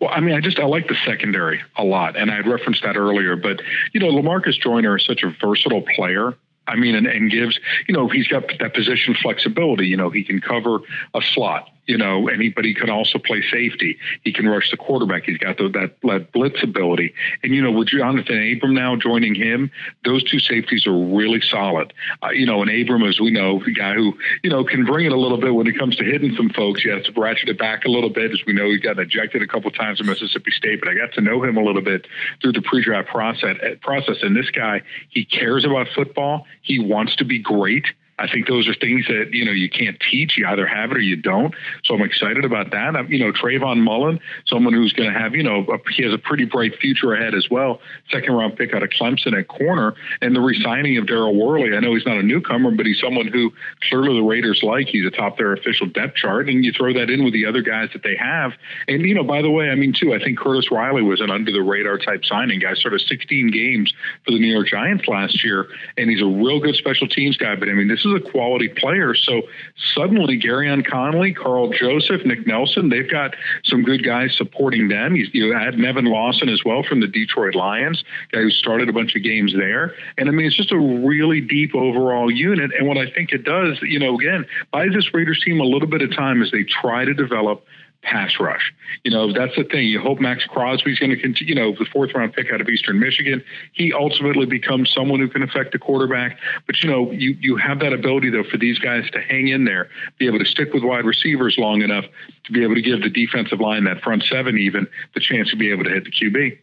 Well, 0.00 0.10
I 0.12 0.20
mean, 0.20 0.34
I 0.34 0.40
just 0.40 0.58
I 0.58 0.64
like 0.64 0.88
the 0.88 0.96
secondary 1.06 1.62
a 1.76 1.84
lot, 1.84 2.16
and 2.16 2.30
I 2.30 2.36
had 2.36 2.46
referenced 2.46 2.82
that 2.82 2.96
earlier. 2.96 3.36
But 3.36 3.62
you 3.92 4.00
know, 4.00 4.08
Lamarcus 4.08 4.58
Joyner 4.60 4.96
is 4.96 5.06
such 5.06 5.22
a 5.22 5.30
versatile 5.40 5.82
player 5.94 6.34
I 6.66 6.76
mean, 6.76 6.94
and, 6.94 7.06
and 7.06 7.30
gives, 7.30 7.58
you 7.88 7.94
know, 7.94 8.08
he's 8.08 8.28
got 8.28 8.44
that 8.60 8.74
position 8.74 9.14
flexibility. 9.20 9.86
You 9.88 9.96
know, 9.96 10.10
he 10.10 10.22
can 10.22 10.40
cover 10.40 10.78
a 11.14 11.20
slot 11.20 11.68
you 11.86 11.98
know, 11.98 12.28
anybody 12.28 12.74
can 12.74 12.90
also 12.90 13.18
play 13.18 13.42
safety. 13.50 13.98
He 14.22 14.32
can 14.32 14.48
rush 14.48 14.70
the 14.70 14.76
quarterback. 14.76 15.24
He's 15.24 15.38
got 15.38 15.58
the, 15.58 15.68
that, 15.70 15.96
that 16.02 16.32
blitz 16.32 16.62
ability. 16.62 17.14
And, 17.42 17.54
you 17.54 17.62
know, 17.62 17.72
with 17.72 17.88
Jonathan 17.88 18.52
Abram 18.52 18.74
now 18.74 18.94
joining 18.96 19.34
him, 19.34 19.70
those 20.04 20.22
two 20.22 20.38
safeties 20.38 20.86
are 20.86 20.96
really 20.96 21.40
solid. 21.40 21.92
Uh, 22.22 22.30
you 22.30 22.46
know, 22.46 22.62
and 22.62 22.70
Abram, 22.70 23.02
as 23.02 23.20
we 23.20 23.30
know, 23.30 23.62
the 23.64 23.72
guy 23.72 23.94
who, 23.94 24.16
you 24.42 24.50
know, 24.50 24.64
can 24.64 24.84
bring 24.84 25.06
it 25.06 25.12
a 25.12 25.18
little 25.18 25.38
bit 25.38 25.54
when 25.54 25.66
it 25.66 25.76
comes 25.76 25.96
to 25.96 26.04
hitting 26.04 26.34
some 26.36 26.50
folks. 26.50 26.82
He 26.82 26.88
has 26.88 27.04
to 27.06 27.12
ratchet 27.20 27.48
it 27.48 27.58
back 27.58 27.84
a 27.84 27.90
little 27.90 28.10
bit. 28.10 28.30
As 28.30 28.40
we 28.46 28.52
know, 28.52 28.70
he 28.70 28.78
got 28.78 28.98
ejected 28.98 29.42
a 29.42 29.46
couple 29.46 29.70
times 29.72 30.00
in 30.00 30.06
Mississippi 30.06 30.52
State, 30.52 30.80
but 30.80 30.88
I 30.88 30.94
got 30.94 31.12
to 31.14 31.20
know 31.20 31.42
him 31.42 31.56
a 31.56 31.64
little 31.64 31.82
bit 31.82 32.06
through 32.40 32.52
the 32.52 32.62
pre-draft 32.62 33.08
process. 33.08 33.56
process. 33.80 34.18
And 34.22 34.36
this 34.36 34.50
guy, 34.50 34.82
he 35.08 35.24
cares 35.24 35.64
about 35.64 35.88
football. 35.94 36.46
He 36.62 36.78
wants 36.78 37.16
to 37.16 37.24
be 37.24 37.40
great. 37.40 37.86
I 38.18 38.28
think 38.28 38.46
those 38.46 38.68
are 38.68 38.74
things 38.74 39.06
that 39.08 39.30
you 39.32 39.44
know 39.44 39.52
you 39.52 39.70
can't 39.70 39.98
teach. 39.98 40.36
You 40.36 40.46
either 40.46 40.66
have 40.66 40.90
it 40.90 40.96
or 40.96 41.00
you 41.00 41.16
don't. 41.16 41.54
So 41.84 41.94
I'm 41.94 42.02
excited 42.02 42.44
about 42.44 42.70
that. 42.70 42.94
I'm, 42.94 43.10
you 43.10 43.18
know, 43.18 43.32
Trayvon 43.32 43.80
Mullen, 43.82 44.20
someone 44.46 44.74
who's 44.74 44.92
going 44.92 45.12
to 45.12 45.18
have 45.18 45.34
you 45.34 45.42
know 45.42 45.66
a, 45.68 45.78
he 45.92 46.02
has 46.02 46.12
a 46.12 46.18
pretty 46.18 46.44
bright 46.44 46.78
future 46.78 47.14
ahead 47.14 47.34
as 47.34 47.48
well. 47.50 47.80
Second 48.10 48.34
round 48.34 48.56
pick 48.56 48.74
out 48.74 48.82
of 48.82 48.90
Clemson 48.90 49.38
at 49.38 49.48
corner, 49.48 49.94
and 50.20 50.36
the 50.36 50.40
resigning 50.40 50.98
of 50.98 51.06
Daryl 51.06 51.34
Worley. 51.34 51.74
I 51.74 51.80
know 51.80 51.94
he's 51.94 52.06
not 52.06 52.18
a 52.18 52.22
newcomer, 52.22 52.70
but 52.70 52.86
he's 52.86 53.00
someone 53.00 53.28
who 53.28 53.52
clearly 53.88 54.14
the 54.14 54.22
Raiders 54.22 54.62
like. 54.62 54.88
He's 54.88 55.06
atop 55.06 55.38
their 55.38 55.52
official 55.54 55.86
depth 55.86 56.16
chart, 56.16 56.48
and 56.48 56.64
you 56.64 56.72
throw 56.72 56.92
that 56.92 57.08
in 57.08 57.24
with 57.24 57.32
the 57.32 57.46
other 57.46 57.62
guys 57.62 57.88
that 57.94 58.02
they 58.02 58.16
have. 58.16 58.52
And 58.88 59.02
you 59.02 59.14
know, 59.14 59.24
by 59.24 59.42
the 59.42 59.50
way, 59.50 59.70
I 59.70 59.74
mean 59.74 59.94
too, 59.94 60.12
I 60.14 60.18
think 60.18 60.38
Curtis 60.38 60.70
Riley 60.70 61.02
was 61.02 61.20
an 61.20 61.30
under 61.30 61.50
the 61.50 61.62
radar 61.62 61.98
type 61.98 62.24
signing 62.24 62.60
guy, 62.60 62.74
sort 62.74 62.94
of 62.94 63.00
16 63.00 63.50
games 63.50 63.92
for 64.24 64.32
the 64.32 64.38
New 64.38 64.52
York 64.52 64.68
Giants 64.68 65.08
last 65.08 65.42
year, 65.42 65.66
and 65.96 66.10
he's 66.10 66.22
a 66.22 66.26
real 66.26 66.60
good 66.60 66.76
special 66.76 67.08
teams 67.08 67.36
guy. 67.36 67.56
But 67.56 67.68
I 67.68 67.72
mean, 67.72 67.88
this 67.88 68.01
is 68.04 68.14
a 68.14 68.30
quality 68.30 68.68
player. 68.68 69.14
So 69.14 69.42
suddenly, 69.94 70.38
Gareon 70.38 70.86
Conley, 70.88 71.32
Karl 71.32 71.70
Joseph, 71.70 72.24
Nick 72.24 72.46
Nelson, 72.46 72.88
they've 72.88 73.10
got 73.10 73.34
some 73.64 73.82
good 73.82 74.04
guys 74.04 74.36
supporting 74.36 74.88
them. 74.88 75.16
You, 75.16 75.26
you 75.32 75.54
add 75.54 75.78
Nevin 75.78 76.06
Lawson 76.06 76.48
as 76.48 76.62
well 76.64 76.82
from 76.82 77.00
the 77.00 77.06
Detroit 77.06 77.54
Lions, 77.54 78.04
guy 78.30 78.40
who 78.40 78.50
started 78.50 78.88
a 78.88 78.92
bunch 78.92 79.14
of 79.16 79.22
games 79.22 79.52
there. 79.52 79.94
And 80.18 80.28
I 80.28 80.32
mean, 80.32 80.46
it's 80.46 80.56
just 80.56 80.72
a 80.72 80.78
really 80.78 81.40
deep 81.40 81.74
overall 81.74 82.30
unit. 82.30 82.70
And 82.78 82.86
what 82.86 82.98
I 82.98 83.10
think 83.10 83.32
it 83.32 83.44
does, 83.44 83.78
you 83.82 83.98
know, 83.98 84.18
again, 84.18 84.46
buys 84.72 84.90
this 84.92 85.12
Raiders 85.14 85.40
team 85.44 85.60
a 85.60 85.64
little 85.64 85.88
bit 85.88 86.02
of 86.02 86.14
time 86.14 86.42
as 86.42 86.50
they 86.50 86.64
try 86.64 87.04
to 87.04 87.14
develop 87.14 87.64
pass 88.02 88.38
rush. 88.40 88.72
You 89.04 89.10
know, 89.10 89.32
that's 89.32 89.54
the 89.56 89.64
thing. 89.64 89.86
You 89.86 90.00
hope 90.00 90.20
Maxx 90.20 90.44
Crosby's 90.44 90.98
going 90.98 91.10
to 91.10 91.16
continue, 91.16 91.54
you 91.54 91.60
know, 91.60 91.72
the 91.72 91.86
fourth 91.92 92.10
round 92.14 92.32
pick 92.32 92.52
out 92.52 92.60
of 92.60 92.68
Eastern 92.68 92.98
Michigan. 92.98 93.42
He 93.72 93.92
ultimately 93.92 94.46
becomes 94.46 94.92
someone 94.92 95.20
who 95.20 95.28
can 95.28 95.42
affect 95.42 95.72
the 95.72 95.78
quarterback. 95.78 96.36
But, 96.66 96.82
you 96.82 96.90
know, 96.90 97.10
you, 97.12 97.36
you 97.40 97.56
have 97.56 97.80
that 97.80 97.92
ability, 97.92 98.30
though, 98.30 98.44
for 98.44 98.58
these 98.58 98.78
guys 98.78 99.08
to 99.12 99.20
hang 99.20 99.48
in 99.48 99.64
there, 99.64 99.88
be 100.18 100.26
able 100.26 100.40
to 100.40 100.44
stick 100.44 100.72
with 100.74 100.82
wide 100.82 101.04
receivers 101.04 101.56
long 101.58 101.82
enough 101.82 102.04
to 102.44 102.52
be 102.52 102.62
able 102.62 102.74
to 102.74 102.82
give 102.82 103.02
the 103.02 103.10
defensive 103.10 103.60
line, 103.60 103.84
that 103.84 104.02
front 104.02 104.24
seven 104.24 104.58
even, 104.58 104.86
the 105.14 105.20
chance 105.20 105.50
to 105.50 105.56
be 105.56 105.70
able 105.70 105.84
to 105.84 105.90
hit 105.90 106.04
the 106.04 106.10
QB. 106.10 106.58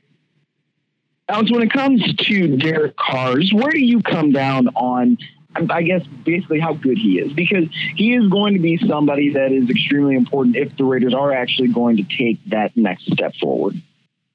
Alex, 1.30 1.52
when 1.52 1.62
it 1.62 1.72
comes 1.72 2.02
to 2.16 2.58
Derek 2.58 2.98
Carr's, 2.98 3.54
where 3.54 3.72
do 3.72 3.80
you 3.80 4.02
come 4.02 4.32
down 4.32 4.68
on 4.70 5.18
I 5.56 5.82
guess 5.82 6.06
basically 6.24 6.60
how 6.60 6.74
good 6.74 6.98
he 6.98 7.20
is 7.20 7.34
because 7.34 7.66
he 7.96 8.14
is 8.14 8.28
going 8.30 8.54
to 8.54 8.60
be 8.60 8.78
somebody 8.88 9.34
that 9.34 9.52
is 9.52 9.70
extremely 9.70 10.16
important 10.16 10.56
if 10.56 10.78
the 10.78 10.84
Raiders 10.84 11.14
are 11.14 11.34
actually 11.34 11.70
going 11.70 11.98
to 11.98 12.04
take 12.04 12.40
that 12.50 12.78
next 12.78 13.12
step 13.12 13.34
forward. 13.36 13.82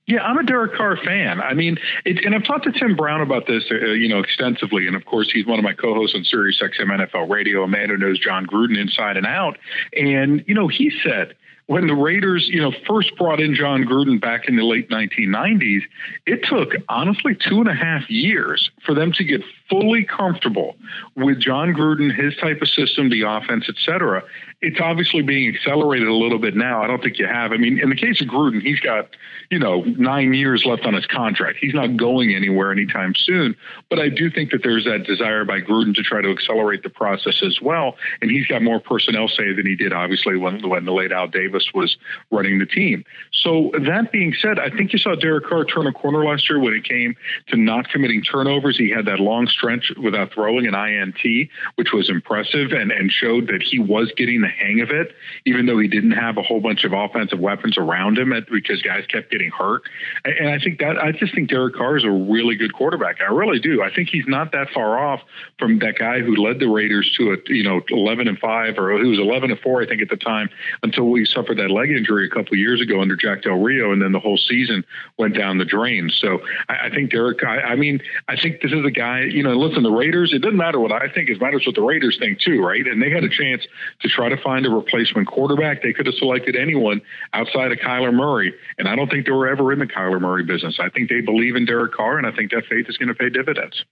Yeah, 0.07 0.23
I'm 0.23 0.37
a 0.37 0.43
Derek 0.43 0.75
Carr 0.75 0.99
fan. 0.99 1.41
I 1.41 1.55
mean, 1.55 1.79
it, 2.05 2.25
and 2.27 2.35
I've 2.35 2.45
talked 2.45 2.65
to 2.65 2.73
Tim 2.73 2.95
Brown 2.95 3.23
about 3.23 3.47
this, 3.47 3.65
uh, 3.71 3.93
you 3.93 4.09
know, 4.09 4.19
extensively. 4.19 4.87
And 4.87 4.97
of 4.97 5.07
course, 5.07 5.31
he's 5.33 5.47
one 5.47 5.59
of 5.59 5.65
my 5.65 5.73
co-hosts 5.73 6.15
on 6.15 6.25
Sirius 6.25 6.61
XM 6.61 6.91
NFL 6.91 7.31
Radio, 7.31 7.63
a 7.63 7.69
man 7.69 7.89
who 7.89 7.97
knows 7.97 8.19
Jon 8.19 8.47
Gruden 8.47 8.77
inside 8.77 9.17
and 9.17 9.27
out. 9.27 9.57
And 9.97 10.45
you 10.47 10.55
know, 10.55 10.69
he 10.69 10.93
said 11.03 11.35
when 11.67 11.87
the 11.87 11.95
Raiders, 11.95 12.47
you 12.49 12.61
know, 12.61 12.73
first 12.87 13.17
brought 13.17 13.41
in 13.41 13.55
Jon 13.55 13.85
Gruden 13.85 14.21
back 14.21 14.49
in 14.49 14.57
the 14.57 14.65
late 14.65 14.91
1990s, 14.91 15.83
it 16.27 16.45
took 16.45 16.73
honestly 16.89 17.35
two 17.35 17.61
and 17.61 17.69
a 17.69 17.75
half 17.75 18.09
years 18.11 18.71
for 18.85 18.95
them 18.95 19.13
to 19.13 19.25
get 19.25 19.41
fully 19.69 20.05
comfortable 20.05 20.77
with 21.17 21.41
Jon 21.41 21.73
Gruden, 21.73 22.15
his 22.15 22.37
type 22.37 22.61
of 22.61 22.69
system, 22.69 23.09
the 23.09 23.23
offense, 23.23 23.65
et 23.69 23.77
cetera. 23.79 24.23
It's 24.61 24.81
obviously 24.81 25.23
being 25.23 25.55
accelerated 25.55 26.09
a 26.09 26.15
little 26.15 26.39
bit 26.39 26.55
now. 26.55 26.83
I 26.83 26.87
don't 26.87 27.03
think 27.03 27.19
you 27.19 27.27
have. 27.27 27.53
I 27.53 27.57
mean, 27.57 27.79
in 27.79 27.91
the 27.91 27.97
case 27.97 28.21
of 28.21 28.29
Gruden, 28.29 28.63
he's 28.63 28.81
got, 28.81 29.09
you 29.51 29.59
know, 29.59 29.83
nine 29.83 30.33
years 30.33 30.65
left 30.65 30.87
on 30.87 30.95
his 30.95 31.07
contract. 31.07 31.59
He's 31.61 31.75
not 31.75 31.97
going 31.97 32.35
anywhere 32.35 32.73
anytime 32.73 33.15
soon. 33.15 33.57
But 33.91 33.99
I 33.99 34.09
do 34.09 34.31
think 34.31 34.53
that 34.53 34.63
there's 34.63 34.85
that 34.85 35.05
desire 35.05 35.45
by 35.45 35.61
Gruden 35.61 35.95
to 35.97 36.03
try 36.03 36.23
to 36.23 36.31
accelerate 36.31 36.83
the 36.83 36.89
process 36.89 37.43
as 37.43 37.61
well. 37.61 37.97
And 38.23 38.31
he's 38.31 38.47
got 38.47 38.63
more 38.63 38.81
personnel 38.81 39.29
say 39.29 39.53
than 39.53 39.67
he 39.67 39.77
did, 39.77 39.93
obviously, 39.93 40.37
when, 40.37 40.67
when 40.67 40.85
the 40.87 40.93
late 40.93 41.13
Al 41.13 41.29
Davis 41.29 41.69
was 41.75 41.97
running 42.31 42.59
the 42.59 42.67
team. 42.67 43.05
So 43.33 43.71
that 43.79 44.13
being 44.13 44.33
said, 44.33 44.59
I 44.59 44.71
think 44.71 44.93
you 44.93 44.99
saw 44.99 45.15
Derek 45.15 45.47
Carr 45.47 45.65
turn 45.65 45.87
a 45.87 45.93
corner 45.93 46.25
last 46.25 46.49
year 46.49 46.59
when 46.59 46.73
it 46.73 46.85
came 46.85 47.17
to 47.49 47.57
not 47.57 47.91
committing 47.91 48.23
turnovers. 48.23 48.79
He 48.79 48.89
had 48.89 49.05
that 49.07 49.21
long 49.21 49.47
stretch 49.55 49.93
without 50.03 50.33
throwing 50.33 50.67
an 50.67 50.75
INT, 50.75 51.49
which 51.77 51.93
was 51.93 52.11
impressive 52.11 52.73
and, 52.73 52.91
and 52.91 53.11
showed 53.11 53.47
that 53.49 53.63
he 53.63 53.79
was 53.79 54.13
getting 54.17 54.41
the 54.41 54.49
hang 54.49 54.81
of 54.81 54.91
it, 54.91 55.15
even 55.47 55.67
though 55.67 55.79
he 55.79 55.89
didn't 55.89 56.13
have 56.13 56.37
a 56.37 56.43
whole 56.43 56.61
bunch 56.61 56.85
of 56.85 56.93
offensive 56.93 57.39
weapons 57.39 57.79
around 57.79 58.19
him 58.19 58.33
at, 58.33 58.49
because 58.51 58.83
guys 58.83 59.05
kept 59.07 59.31
getting 59.31 59.51
hurt. 59.51 59.83
And 60.25 60.49
I 60.49 60.59
think 60.59 60.81
that 60.81 60.99
I 60.99 61.13
just 61.13 61.35
think 61.35 61.49
Derek 61.49 61.75
Carr 61.75 61.97
is 61.97 62.05
a 62.05 62.11
really 62.11 62.57
good 62.57 62.73
quarterback. 62.73 63.21
I 63.21 63.33
really 63.33 63.59
do. 63.59 63.83
I 63.83 63.95
think 63.95 64.09
he's 64.09 64.27
not 64.27 64.53
that 64.53 64.71
far 64.71 64.99
off 64.99 65.21
from 65.59 65.79
that 65.79 65.99
guy 65.99 66.21
who 66.21 66.37
led 66.37 66.59
the 66.59 66.69
Raiders 66.69 67.13
to 67.19 67.33
a 67.33 67.37
you 67.47 67.63
know 67.63 67.81
11 67.89 68.29
and 68.29 68.39
five, 68.39 68.79
or 68.79 68.99
he 68.99 69.09
was 69.09 69.19
11 69.19 69.51
and 69.51 69.61
four, 69.61 69.83
I 69.83 69.87
think, 69.87 70.03
at 70.03 70.09
the 70.09 70.17
time, 70.17 70.51
until 70.83 71.09
we 71.09 71.25
suffered 71.25 71.59
that 71.59 71.71
leg 71.71 71.91
injury 71.91 72.27
a 72.27 72.31
couple 72.31 72.57
years 72.57 72.81
ago 72.81 73.01
under 73.01 73.17
Jack 73.17 73.43
Del 73.43 73.61
Rio, 73.61 73.93
and 73.93 74.03
then 74.03 74.13
the 74.13 74.21
whole 74.21 74.37
season 74.37 74.85
went 75.19 75.37
down 75.37 75.59
the 75.59 75.65
drain. 75.65 76.11
So 76.13 76.41
I, 76.69 76.87
I 76.87 76.91
think 76.91 77.11
Derek. 77.11 77.45
I, 77.45 77.61
I 77.61 77.77
mean, 77.77 78.01
I 78.29 78.37
think 78.37 78.61
this 78.61 78.73
is 78.73 78.85
a 78.85 78.91
guy. 78.91 79.23
You 79.23 79.43
know, 79.45 79.55
listen, 79.55 79.83
the 79.83 79.91
Raiders. 79.91 80.33
It 80.33 80.41
doesn't 80.41 80.57
matter 80.57 80.81
what 80.81 80.93
I 80.93 81.09
think. 81.09 81.31
It 81.31 81.41
matters 81.41 81.65
what 81.67 81.75
the 81.75 81.83
Raiders 81.83 82.19
think 82.19 82.41
too, 82.41 82.61
right? 82.63 82.87
And 82.87 83.01
they 83.01 83.11
had 83.11 83.25
a 83.25 83.29
chance 83.29 83.67
to 84.01 84.09
try 84.09 84.29
to 84.29 84.37
find 84.37 84.67
a 84.67 84.71
replacement 84.71 85.29
quarterback. 85.29 85.83
They 85.83 85.93
could 85.93 86.07
have 86.07 86.17
selected 86.17 86.57
anyone 86.57 87.01
outside 87.33 87.73
of 87.73 87.79
Kyler 87.79 88.13
Murray, 88.13 88.55
and 88.79 88.89
I 88.89 88.97
don't 88.97 89.11
think 89.11 89.27
they 89.27 89.33
were 89.33 89.49
ever 89.49 89.73
in 89.73 89.79
the 89.79 89.87
Kyler 89.87 90.21
Murray 90.21 90.45
business. 90.45 90.79
I 90.81 90.89
think 90.91 91.09
they 91.09 91.21
believe 91.21 91.57
in 91.57 91.65
Derek 91.65 91.93
Carr, 91.93 92.19
and 92.19 92.27
I 92.27 92.33
think 92.33 92.51
that 92.51 92.65
faith 92.67 92.87
is 92.89 92.97
going 92.97 93.09
to 93.09 93.15
pay 93.15 93.31
dividends. 93.31 93.85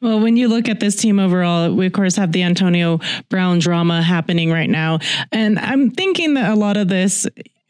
Well, 0.00 0.20
when 0.20 0.36
you 0.36 0.48
look 0.48 0.68
at 0.68 0.80
this 0.80 0.96
team 0.96 1.18
overall, 1.18 1.72
we 1.74 1.86
of 1.86 1.92
course 1.92 2.16
have 2.16 2.32
the 2.32 2.42
Antonio 2.42 3.00
Brown 3.28 3.58
drama 3.58 4.02
happening 4.02 4.50
right 4.50 4.68
now. 4.68 4.98
And 5.30 5.58
I'm 5.58 5.90
thinking 5.90 6.34
that 6.34 6.50
a 6.50 6.54
lot 6.54 6.76
of 6.76 6.88
this 6.88 7.26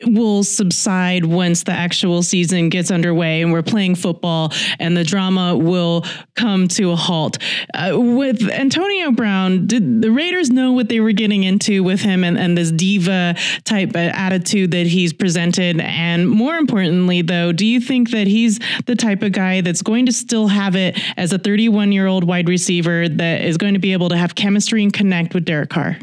will 0.06 0.44
subside 0.44 1.24
once 1.24 1.64
the 1.64 1.72
actual 1.72 2.22
season 2.22 2.68
gets 2.68 2.90
underway 2.90 3.42
and 3.42 3.52
we're 3.52 3.62
playing 3.62 3.94
football 3.94 4.52
and 4.78 4.96
the 4.96 5.04
drama 5.04 5.56
will 5.56 6.04
come 6.34 6.68
to 6.68 6.90
a 6.90 6.96
halt. 6.96 7.38
Uh, 7.74 7.92
with 7.98 8.42
Antonio 8.50 9.10
Brown, 9.10 9.66
did 9.66 10.02
the 10.02 10.10
Raiders 10.10 10.50
know 10.50 10.72
what 10.72 10.88
they 10.88 11.00
were 11.00 11.12
getting 11.12 11.44
into 11.44 11.82
with 11.82 12.00
him 12.00 12.24
and, 12.24 12.38
and 12.38 12.56
this 12.56 12.72
diva 12.72 13.34
type 13.64 13.96
attitude 13.96 14.70
that 14.72 14.86
he's 14.86 15.12
presented? 15.12 15.80
And 15.80 16.28
more 16.28 16.56
importantly, 16.56 17.22
though, 17.22 17.52
do 17.52 17.66
you 17.66 17.80
think 17.80 18.10
that 18.10 18.26
he's 18.26 18.58
the 18.86 18.96
type 18.96 19.22
of 19.22 19.32
guy 19.32 19.60
that's 19.60 19.82
going 19.82 20.06
to 20.06 20.12
still 20.12 20.48
have 20.48 20.76
it 20.76 20.98
as 21.16 21.32
a 21.32 21.38
31 21.38 21.92
year 21.92 22.06
old 22.06 22.24
wide 22.24 22.48
receiver 22.48 23.08
that 23.08 23.42
is 23.42 23.56
going 23.56 23.74
to 23.74 23.80
be 23.80 23.92
able 23.92 24.08
to 24.08 24.16
have 24.16 24.34
chemistry 24.34 24.82
and 24.82 24.92
connect 24.92 25.34
with 25.34 25.44
Derek 25.44 25.70
Carr? 25.70 25.98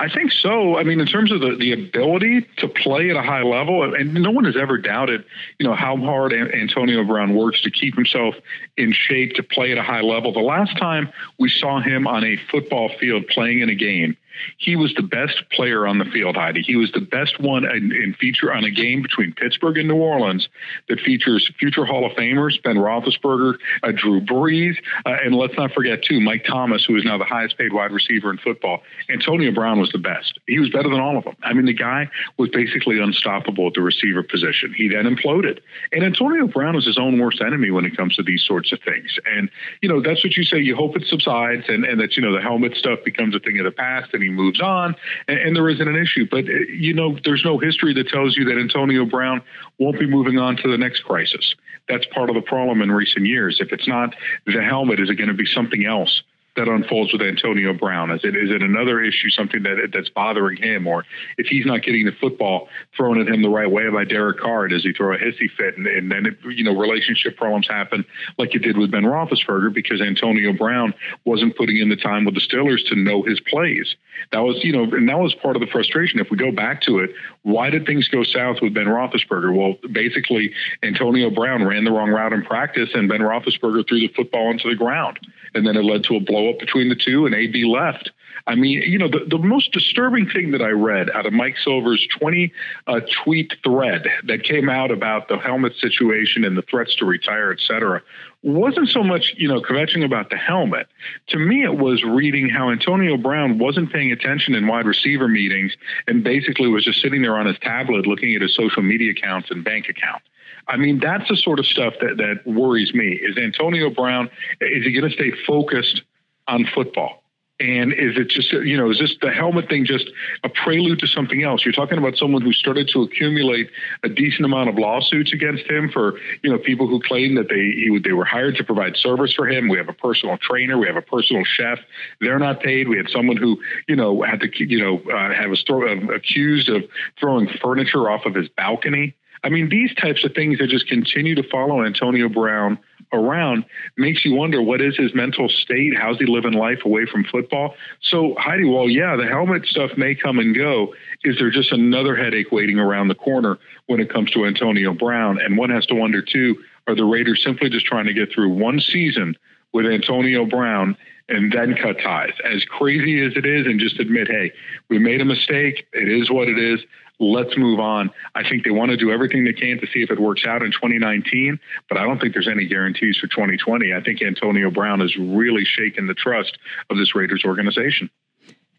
I 0.00 0.08
think 0.08 0.32
so. 0.32 0.78
I 0.78 0.82
mean, 0.82 1.00
in 1.00 1.06
terms 1.06 1.30
of 1.30 1.40
the, 1.40 1.54
the 1.54 1.72
ability 1.72 2.42
to 2.56 2.66
play 2.66 3.10
at 3.10 3.16
a 3.16 3.22
high 3.22 3.42
level, 3.42 3.94
and 3.94 4.14
no 4.14 4.30
one 4.30 4.44
has 4.44 4.56
ever 4.56 4.78
doubted, 4.78 5.24
you 5.58 5.66
know, 5.66 5.74
how 5.74 5.96
hard 5.96 6.32
Antonio 6.32 7.04
Brown 7.04 7.34
works 7.34 7.62
to 7.62 7.70
keep 7.70 7.94
himself 7.94 8.34
in 8.76 8.92
shape 8.92 9.34
to 9.34 9.44
play 9.44 9.70
at 9.70 9.78
a 9.78 9.82
high 9.82 10.00
level. 10.00 10.32
The 10.32 10.40
last 10.40 10.76
time 10.76 11.12
we 11.38 11.48
saw 11.48 11.80
him 11.80 12.08
on 12.08 12.24
a 12.24 12.36
football 12.50 12.90
field 12.98 13.28
playing 13.28 13.60
in 13.60 13.68
a 13.68 13.74
game, 13.76 14.16
he 14.58 14.76
was 14.76 14.94
the 14.94 15.02
best 15.02 15.42
player 15.50 15.86
on 15.86 15.98
the 15.98 16.04
field, 16.04 16.36
Heidi. 16.36 16.62
He 16.62 16.76
was 16.76 16.92
the 16.92 17.00
best 17.00 17.40
one 17.40 17.64
in, 17.64 17.92
in, 17.92 18.14
feature 18.14 18.52
on 18.52 18.64
a 18.64 18.70
game 18.70 19.02
between 19.02 19.32
Pittsburgh 19.32 19.78
and 19.78 19.88
New 19.88 19.96
Orleans 19.96 20.48
that 20.88 21.00
features 21.00 21.50
future 21.58 21.84
Hall 21.84 22.04
of 22.04 22.12
Famers, 22.12 22.62
Ben 22.62 22.76
Roethlisberger, 22.76 23.54
uh, 23.82 23.92
Drew 23.92 24.20
Brees, 24.20 24.76
uh, 25.06 25.16
and 25.24 25.34
let's 25.34 25.54
not 25.56 25.72
forget, 25.72 26.02
too, 26.02 26.20
Mike 26.20 26.44
Thomas, 26.44 26.84
who 26.84 26.96
is 26.96 27.04
now 27.04 27.18
the 27.18 27.24
highest 27.24 27.56
paid 27.56 27.72
wide 27.72 27.92
receiver 27.92 28.30
in 28.30 28.38
football. 28.38 28.82
Antonio 29.08 29.52
Brown 29.52 29.80
was 29.80 29.90
the 29.92 29.98
best. 29.98 30.38
He 30.46 30.58
was 30.58 30.70
better 30.70 30.88
than 30.88 31.00
all 31.00 31.16
of 31.16 31.24
them. 31.24 31.36
I 31.42 31.52
mean, 31.52 31.66
the 31.66 31.72
guy 31.72 32.10
was 32.36 32.50
basically 32.50 32.98
unstoppable 32.98 33.68
at 33.68 33.74
the 33.74 33.82
receiver 33.82 34.22
position. 34.22 34.74
He 34.76 34.88
then 34.88 35.04
imploded. 35.04 35.60
And 35.92 36.04
Antonio 36.04 36.46
Brown 36.46 36.76
is 36.76 36.86
his 36.86 36.98
own 36.98 37.18
worst 37.18 37.40
enemy 37.40 37.70
when 37.70 37.84
it 37.84 37.96
comes 37.96 38.16
to 38.16 38.22
these 38.22 38.44
sorts 38.44 38.72
of 38.72 38.80
things. 38.80 39.18
And, 39.26 39.50
you 39.80 39.88
know, 39.88 40.00
that's 40.00 40.24
what 40.24 40.36
you 40.36 40.44
say. 40.44 40.58
You 40.58 40.76
hope 40.76 40.96
it 40.96 41.04
subsides 41.06 41.64
and, 41.68 41.84
and 41.84 42.00
that, 42.00 42.16
you 42.16 42.22
know, 42.22 42.32
the 42.32 42.40
helmet 42.40 42.76
stuff 42.76 43.00
becomes 43.04 43.34
a 43.34 43.40
thing 43.40 43.58
of 43.58 43.64
the 43.64 43.70
past 43.70 44.14
and 44.14 44.22
he 44.22 44.28
moves 44.30 44.60
on, 44.60 44.94
and, 45.28 45.38
and 45.38 45.56
there 45.56 45.68
isn't 45.68 45.86
an 45.86 45.96
issue. 45.96 46.26
But 46.30 46.44
uh, 46.44 46.66
you 46.72 46.94
know, 46.94 47.18
there's 47.24 47.44
no 47.44 47.58
history 47.58 47.94
that 47.94 48.08
tells 48.08 48.36
you 48.36 48.44
that 48.46 48.58
Antonio 48.58 49.04
Brown 49.04 49.42
won't 49.78 49.98
be 49.98 50.06
moving 50.06 50.38
on 50.38 50.56
to 50.58 50.68
the 50.68 50.78
next 50.78 51.04
crisis. 51.04 51.54
That's 51.88 52.06
part 52.06 52.30
of 52.30 52.34
the 52.36 52.42
problem 52.42 52.82
in 52.82 52.92
recent 52.92 53.26
years. 53.26 53.58
If 53.60 53.72
it's 53.72 53.88
not 53.88 54.14
the 54.46 54.62
helmet, 54.62 55.00
is 55.00 55.10
it 55.10 55.16
going 55.16 55.28
to 55.28 55.34
be 55.34 55.46
something 55.46 55.84
else? 55.84 56.22
That 56.60 56.68
unfolds 56.68 57.12
with 57.12 57.22
Antonio 57.22 57.72
Brown? 57.72 58.10
Is 58.10 58.20
it 58.22 58.36
is 58.36 58.50
it 58.50 58.62
another 58.62 59.02
issue, 59.02 59.30
something 59.30 59.62
that 59.62 59.90
that's 59.92 60.10
bothering 60.10 60.58
him, 60.58 60.86
or 60.86 61.04
if 61.38 61.46
he's 61.46 61.64
not 61.64 61.82
getting 61.82 62.04
the 62.04 62.12
football 62.12 62.68
thrown 62.96 63.20
at 63.20 63.28
him 63.28 63.42
the 63.42 63.48
right 63.48 63.70
way 63.70 63.88
by 63.88 64.04
Derek 64.04 64.38
Carr, 64.38 64.68
does 64.68 64.82
he 64.82 64.92
throw 64.92 65.14
a 65.14 65.18
hissy 65.18 65.50
fit, 65.56 65.76
and, 65.78 65.86
and 65.86 66.12
then 66.12 66.26
it, 66.26 66.38
you 66.54 66.62
know 66.62 66.78
relationship 66.78 67.36
problems 67.36 67.66
happen 67.66 68.04
like 68.38 68.54
it 68.54 68.60
did 68.60 68.76
with 68.76 68.90
Ben 68.90 69.04
Roethlisberger 69.04 69.72
because 69.72 70.00
Antonio 70.02 70.52
Brown 70.52 70.92
wasn't 71.24 71.56
putting 71.56 71.78
in 71.78 71.88
the 71.88 71.96
time 71.96 72.24
with 72.24 72.34
the 72.34 72.40
Steelers 72.40 72.86
to 72.88 72.94
know 72.94 73.22
his 73.22 73.40
plays. 73.40 73.96
That 74.32 74.40
was 74.40 74.62
you 74.62 74.72
know, 74.72 74.84
and 74.84 75.08
that 75.08 75.18
was 75.18 75.34
part 75.34 75.56
of 75.56 75.60
the 75.60 75.68
frustration. 75.68 76.20
If 76.20 76.30
we 76.30 76.36
go 76.36 76.52
back 76.52 76.82
to 76.82 76.98
it, 76.98 77.10
why 77.42 77.70
did 77.70 77.86
things 77.86 78.08
go 78.08 78.22
south 78.22 78.58
with 78.60 78.74
Ben 78.74 78.86
Roethlisberger? 78.86 79.54
Well, 79.54 79.76
basically 79.90 80.52
Antonio 80.82 81.30
Brown 81.30 81.64
ran 81.64 81.84
the 81.84 81.90
wrong 81.90 82.10
route 82.10 82.34
in 82.34 82.42
practice, 82.42 82.90
and 82.92 83.08
Ben 83.08 83.20
Roethlisberger 83.20 83.88
threw 83.88 84.00
the 84.00 84.08
football 84.08 84.50
into 84.50 84.68
the 84.68 84.76
ground, 84.76 85.18
and 85.54 85.66
then 85.66 85.76
it 85.76 85.84
led 85.84 86.04
to 86.04 86.16
a 86.16 86.20
blow 86.20 86.40
blow 86.40 86.50
up 86.50 86.58
between 86.58 86.88
the 86.88 86.94
two, 86.94 87.26
and 87.26 87.34
AB 87.34 87.64
left. 87.64 88.10
I 88.46 88.54
mean, 88.54 88.82
you 88.82 88.98
know, 88.98 89.08
the, 89.08 89.24
the 89.28 89.38
most 89.38 89.72
disturbing 89.72 90.28
thing 90.28 90.52
that 90.52 90.62
I 90.62 90.70
read 90.70 91.10
out 91.10 91.26
of 91.26 91.32
Mike 91.32 91.56
Silver's 91.62 92.06
20 92.18 92.52
uh, 92.86 93.00
tweet 93.22 93.54
thread 93.62 94.06
that 94.26 94.44
came 94.44 94.68
out 94.68 94.90
about 94.90 95.28
the 95.28 95.36
helmet 95.36 95.74
situation 95.76 96.44
and 96.44 96.56
the 96.56 96.62
threats 96.62 96.96
to 96.96 97.04
retire, 97.04 97.52
et 97.52 97.60
cetera, 97.60 98.00
wasn't 98.42 98.88
so 98.88 99.02
much, 99.02 99.34
you 99.36 99.46
know, 99.46 99.60
kvetching 99.60 100.04
about 100.04 100.30
the 100.30 100.36
helmet. 100.36 100.86
To 101.28 101.38
me, 101.38 101.62
it 101.62 101.76
was 101.76 102.02
reading 102.02 102.48
how 102.48 102.70
Antonio 102.70 103.18
Brown 103.18 103.58
wasn't 103.58 103.92
paying 103.92 104.10
attention 104.10 104.54
in 104.54 104.66
wide 104.66 104.86
receiver 104.86 105.28
meetings 105.28 105.76
and 106.06 106.24
basically 106.24 106.68
was 106.68 106.84
just 106.84 107.02
sitting 107.02 107.20
there 107.20 107.36
on 107.36 107.46
his 107.46 107.58
tablet 107.58 108.06
looking 108.06 108.34
at 108.34 108.40
his 108.40 108.54
social 108.54 108.82
media 108.82 109.10
accounts 109.10 109.50
and 109.50 109.62
bank 109.62 109.90
account. 109.90 110.22
I 110.68 110.76
mean, 110.76 111.00
that's 111.00 111.28
the 111.28 111.36
sort 111.36 111.58
of 111.58 111.66
stuff 111.66 111.94
that, 112.00 112.16
that 112.18 112.46
worries 112.46 112.94
me. 112.94 113.12
Is 113.12 113.36
Antonio 113.36 113.90
Brown, 113.90 114.30
is 114.60 114.84
he 114.84 114.92
going 114.92 115.08
to 115.08 115.14
stay 115.14 115.32
focused 115.46 116.02
on 116.46 116.66
football? 116.74 117.20
And 117.60 117.92
is 117.92 118.16
it 118.16 118.28
just, 118.30 118.50
you 118.52 118.74
know, 118.74 118.90
is 118.90 118.98
this 118.98 119.14
the 119.20 119.30
helmet 119.30 119.68
thing 119.68 119.84
just 119.84 120.10
a 120.44 120.48
prelude 120.48 120.98
to 121.00 121.06
something 121.06 121.42
else? 121.42 121.62
You're 121.62 121.74
talking 121.74 121.98
about 121.98 122.16
someone 122.16 122.40
who 122.40 122.54
started 122.54 122.88
to 122.94 123.02
accumulate 123.02 123.68
a 124.02 124.08
decent 124.08 124.46
amount 124.46 124.70
of 124.70 124.78
lawsuits 124.78 125.34
against 125.34 125.70
him 125.70 125.90
for, 125.90 126.18
you 126.42 126.50
know, 126.50 126.56
people 126.56 126.86
who 126.86 127.02
claim 127.02 127.34
that 127.34 127.50
they 127.50 127.56
he, 127.56 128.00
they 128.02 128.12
were 128.12 128.24
hired 128.24 128.56
to 128.56 128.64
provide 128.64 128.96
service 128.96 129.34
for 129.34 129.46
him. 129.46 129.68
We 129.68 129.76
have 129.76 129.90
a 129.90 129.92
personal 129.92 130.38
trainer, 130.38 130.78
we 130.78 130.86
have 130.86 130.96
a 130.96 131.02
personal 131.02 131.44
chef. 131.44 131.80
They're 132.22 132.38
not 132.38 132.62
paid. 132.62 132.88
We 132.88 132.96
had 132.96 133.10
someone 133.10 133.36
who, 133.36 133.60
you 133.86 133.96
know, 133.96 134.22
had 134.22 134.40
to, 134.40 134.64
you 134.64 134.80
know, 134.80 135.12
uh, 135.12 135.34
have 135.34 135.52
a 135.52 135.56
story 135.56 135.92
uh, 135.92 136.14
accused 136.14 136.70
of 136.70 136.84
throwing 137.18 137.46
furniture 137.60 138.10
off 138.10 138.24
of 138.24 138.34
his 138.34 138.48
balcony. 138.48 139.14
I 139.42 139.48
mean, 139.48 139.68
these 139.68 139.94
types 139.94 140.24
of 140.24 140.34
things 140.34 140.58
that 140.58 140.68
just 140.68 140.86
continue 140.86 141.34
to 141.34 141.42
follow 141.42 141.84
Antonio 141.84 142.28
Brown 142.28 142.78
around 143.12 143.64
makes 143.96 144.24
you 144.24 144.34
wonder 144.34 144.62
what 144.62 144.80
is 144.80 144.96
his 144.96 145.14
mental 145.14 145.48
state? 145.48 145.96
How's 145.96 146.18
he 146.18 146.26
living 146.26 146.52
life 146.52 146.84
away 146.84 147.06
from 147.06 147.24
football? 147.24 147.74
So, 148.02 148.34
Heidi, 148.38 148.64
well, 148.64 148.88
yeah, 148.88 149.16
the 149.16 149.26
helmet 149.26 149.66
stuff 149.66 149.92
may 149.96 150.14
come 150.14 150.38
and 150.38 150.54
go. 150.54 150.94
Is 151.24 151.38
there 151.38 151.50
just 151.50 151.72
another 151.72 152.14
headache 152.16 152.52
waiting 152.52 152.78
around 152.78 153.08
the 153.08 153.14
corner 153.14 153.58
when 153.86 154.00
it 154.00 154.10
comes 154.10 154.30
to 154.32 154.44
Antonio 154.44 154.92
Brown? 154.92 155.40
And 155.40 155.56
one 155.56 155.70
has 155.70 155.86
to 155.86 155.94
wonder, 155.94 156.22
too, 156.22 156.62
are 156.86 156.94
the 156.94 157.04
Raiders 157.04 157.42
simply 157.42 157.70
just 157.70 157.86
trying 157.86 158.06
to 158.06 158.14
get 158.14 158.32
through 158.32 158.50
one 158.50 158.80
season 158.80 159.36
with 159.72 159.86
Antonio 159.86 160.44
Brown 160.44 160.96
and 161.28 161.52
then 161.52 161.76
cut 161.76 161.98
ties? 162.00 162.34
As 162.44 162.64
crazy 162.64 163.24
as 163.24 163.32
it 163.36 163.46
is, 163.46 163.66
and 163.66 163.80
just 163.80 163.98
admit, 164.00 164.28
hey, 164.28 164.52
we 164.88 164.98
made 164.98 165.20
a 165.20 165.24
mistake. 165.24 165.86
It 165.92 166.08
is 166.08 166.30
what 166.30 166.48
it 166.48 166.58
is 166.58 166.80
let's 167.20 167.56
move 167.56 167.78
on. 167.78 168.10
I 168.34 168.48
think 168.48 168.64
they 168.64 168.70
want 168.70 168.90
to 168.90 168.96
do 168.96 169.12
everything 169.12 169.44
they 169.44 169.52
can 169.52 169.78
to 169.78 169.86
see 169.86 170.02
if 170.02 170.10
it 170.10 170.18
works 170.18 170.44
out 170.46 170.62
in 170.62 170.72
2019, 170.72 171.60
but 171.88 171.98
I 171.98 172.04
don't 172.04 172.18
think 172.18 172.32
there's 172.32 172.48
any 172.48 172.66
guarantees 172.66 173.18
for 173.18 173.26
2020. 173.26 173.92
I 173.92 174.02
think 174.02 174.22
Antonio 174.22 174.70
Brown 174.70 175.00
has 175.00 175.14
really 175.16 175.64
shaken 175.64 176.06
the 176.06 176.14
trust 176.14 176.58
of 176.88 176.96
this 176.96 177.14
Raiders 177.14 177.44
organization. 177.44 178.10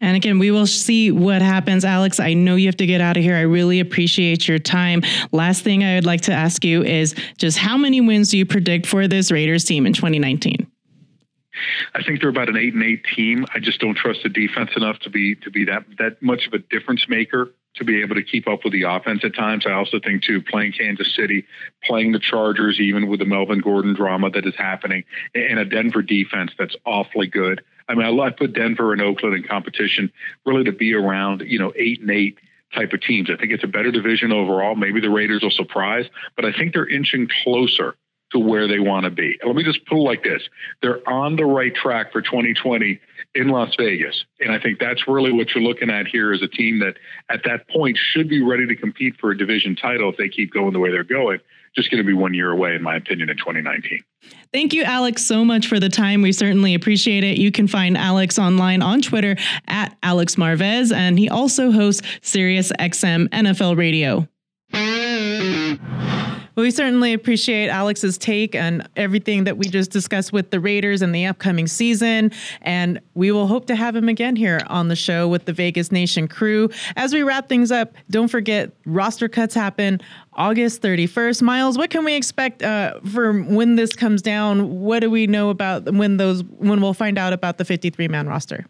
And 0.00 0.16
again, 0.16 0.40
we 0.40 0.50
will 0.50 0.66
see 0.66 1.12
what 1.12 1.42
happens. 1.42 1.84
Alex, 1.84 2.18
I 2.18 2.34
know 2.34 2.56
you 2.56 2.66
have 2.66 2.76
to 2.78 2.86
get 2.86 3.00
out 3.00 3.16
of 3.16 3.22
here. 3.22 3.36
I 3.36 3.42
really 3.42 3.78
appreciate 3.78 4.48
your 4.48 4.58
time. 4.58 5.02
Last 5.30 5.62
thing 5.62 5.84
I 5.84 5.94
would 5.94 6.04
like 6.04 6.22
to 6.22 6.32
ask 6.32 6.64
you 6.64 6.82
is 6.82 7.14
just 7.38 7.56
how 7.56 7.76
many 7.76 8.00
wins 8.00 8.30
do 8.30 8.38
you 8.38 8.44
predict 8.44 8.86
for 8.86 9.06
this 9.06 9.30
Raiders 9.30 9.64
team 9.64 9.86
in 9.86 9.92
2019? 9.92 10.71
I 11.94 12.02
think 12.02 12.20
they're 12.20 12.30
about 12.30 12.48
an 12.48 12.56
eight 12.56 12.74
and 12.74 12.82
eight 12.82 13.04
team. 13.04 13.46
I 13.54 13.58
just 13.58 13.80
don't 13.80 13.96
trust 13.96 14.20
the 14.22 14.28
defense 14.28 14.70
enough 14.76 14.98
to 15.00 15.10
be 15.10 15.34
to 15.36 15.50
be 15.50 15.64
that 15.66 15.84
that 15.98 16.22
much 16.22 16.46
of 16.46 16.54
a 16.54 16.58
difference 16.58 17.08
maker 17.08 17.50
to 17.74 17.84
be 17.84 18.02
able 18.02 18.14
to 18.14 18.22
keep 18.22 18.48
up 18.48 18.64
with 18.64 18.72
the 18.72 18.82
offense 18.82 19.24
at 19.24 19.34
times. 19.34 19.64
I 19.66 19.72
also 19.72 19.98
think 19.98 20.22
too 20.22 20.42
playing 20.42 20.72
Kansas 20.72 21.14
City, 21.14 21.46
playing 21.84 22.12
the 22.12 22.18
Chargers, 22.18 22.78
even 22.80 23.06
with 23.06 23.20
the 23.20 23.26
Melvin 23.26 23.60
Gordon 23.60 23.94
drama 23.94 24.30
that 24.30 24.46
is 24.46 24.54
happening, 24.56 25.04
and 25.34 25.58
a 25.58 25.64
Denver 25.64 26.02
defense 26.02 26.52
that's 26.58 26.76
awfully 26.84 27.26
good. 27.26 27.62
I 27.88 27.94
mean, 27.94 28.20
I 28.20 28.30
put 28.30 28.52
Denver 28.52 28.92
and 28.92 29.02
Oakland 29.02 29.36
in 29.36 29.42
competition 29.42 30.12
really 30.44 30.64
to 30.64 30.72
be 30.72 30.94
around, 30.94 31.42
you 31.46 31.58
know, 31.58 31.72
eight 31.76 32.00
and 32.00 32.10
eight 32.10 32.38
type 32.74 32.92
of 32.92 33.00
teams. 33.00 33.28
I 33.30 33.36
think 33.36 33.52
it's 33.52 33.64
a 33.64 33.68
better 33.68 33.90
division 33.90 34.32
overall. 34.32 34.74
Maybe 34.74 35.00
the 35.00 35.10
Raiders 35.10 35.42
will 35.42 35.50
surprise, 35.50 36.06
but 36.36 36.44
I 36.44 36.52
think 36.52 36.72
they're 36.72 36.88
inching 36.88 37.28
closer 37.42 37.96
to 38.32 38.38
where 38.38 38.66
they 38.66 38.78
want 38.78 39.04
to 39.04 39.10
be. 39.10 39.38
Let 39.44 39.54
me 39.54 39.62
just 39.62 39.84
put 39.86 39.98
it 39.98 40.02
like 40.02 40.24
this. 40.24 40.42
They're 40.80 41.06
on 41.08 41.36
the 41.36 41.44
right 41.44 41.74
track 41.74 42.12
for 42.12 42.22
2020 42.22 42.98
in 43.34 43.48
Las 43.48 43.74
Vegas. 43.78 44.24
And 44.40 44.52
I 44.52 44.58
think 44.58 44.78
that's 44.78 45.06
really 45.06 45.32
what 45.32 45.54
you're 45.54 45.64
looking 45.64 45.90
at 45.90 46.06
here 46.06 46.32
as 46.32 46.42
a 46.42 46.48
team 46.48 46.80
that 46.80 46.96
at 47.30 47.44
that 47.44 47.68
point 47.68 47.98
should 47.98 48.28
be 48.28 48.42
ready 48.42 48.66
to 48.66 48.76
compete 48.76 49.16
for 49.20 49.30
a 49.30 49.38
division 49.38 49.76
title 49.76 50.10
if 50.10 50.16
they 50.16 50.28
keep 50.28 50.52
going 50.52 50.72
the 50.72 50.80
way 50.80 50.90
they're 50.90 51.04
going. 51.04 51.38
Just 51.74 51.90
going 51.90 52.02
to 52.02 52.06
be 52.06 52.12
one 52.12 52.34
year 52.34 52.50
away, 52.50 52.74
in 52.74 52.82
my 52.82 52.96
opinion, 52.96 53.30
in 53.30 53.36
2019. 53.38 54.04
Thank 54.52 54.74
you, 54.74 54.82
Alex, 54.82 55.24
so 55.24 55.42
much 55.42 55.66
for 55.66 55.80
the 55.80 55.88
time. 55.88 56.20
We 56.20 56.32
certainly 56.32 56.74
appreciate 56.74 57.24
it. 57.24 57.38
You 57.38 57.50
can 57.50 57.66
find 57.66 57.96
Alex 57.96 58.38
online 58.38 58.82
on 58.82 59.00
Twitter 59.00 59.36
at 59.66 59.96
Alex 60.02 60.36
Marvez, 60.36 60.92
and 60.92 61.18
he 61.18 61.30
also 61.30 61.70
hosts 61.70 62.02
SiriusXM 62.20 63.28
NFL 63.30 63.78
Radio. 63.78 64.28
Well, 66.54 66.64
we 66.64 66.70
certainly 66.70 67.14
appreciate 67.14 67.68
Alex's 67.68 68.18
take 68.18 68.54
and 68.54 68.86
everything 68.96 69.44
that 69.44 69.56
we 69.56 69.66
just 69.66 69.90
discussed 69.90 70.32
with 70.32 70.50
the 70.50 70.60
Raiders 70.60 71.00
and 71.00 71.14
the 71.14 71.24
upcoming 71.24 71.66
season. 71.66 72.30
And 72.60 73.00
we 73.14 73.32
will 73.32 73.46
hope 73.46 73.66
to 73.66 73.74
have 73.74 73.96
him 73.96 74.08
again 74.08 74.36
here 74.36 74.60
on 74.66 74.88
the 74.88 74.96
show 74.96 75.28
with 75.28 75.46
the 75.46 75.54
Vegas 75.54 75.90
Nation 75.90 76.28
crew. 76.28 76.68
As 76.94 77.14
we 77.14 77.22
wrap 77.22 77.48
things 77.48 77.72
up, 77.72 77.94
don't 78.10 78.28
forget 78.28 78.70
roster 78.84 79.28
cuts 79.28 79.54
happen 79.54 80.00
August 80.34 80.82
31st. 80.82 81.40
Myles, 81.40 81.78
what 81.78 81.88
can 81.88 82.04
we 82.04 82.14
expect 82.14 82.62
uh, 82.62 83.00
for 83.00 83.32
when 83.42 83.76
this 83.76 83.94
comes 83.94 84.20
down? 84.20 84.80
What 84.80 85.00
do 85.00 85.10
we 85.10 85.26
know 85.26 85.48
about 85.48 85.92
when 85.94 86.18
those 86.18 86.44
when 86.44 86.82
we'll 86.82 86.94
find 86.94 87.16
out 87.16 87.32
about 87.32 87.56
the 87.56 87.64
53 87.64 88.08
man 88.08 88.28
roster? 88.28 88.66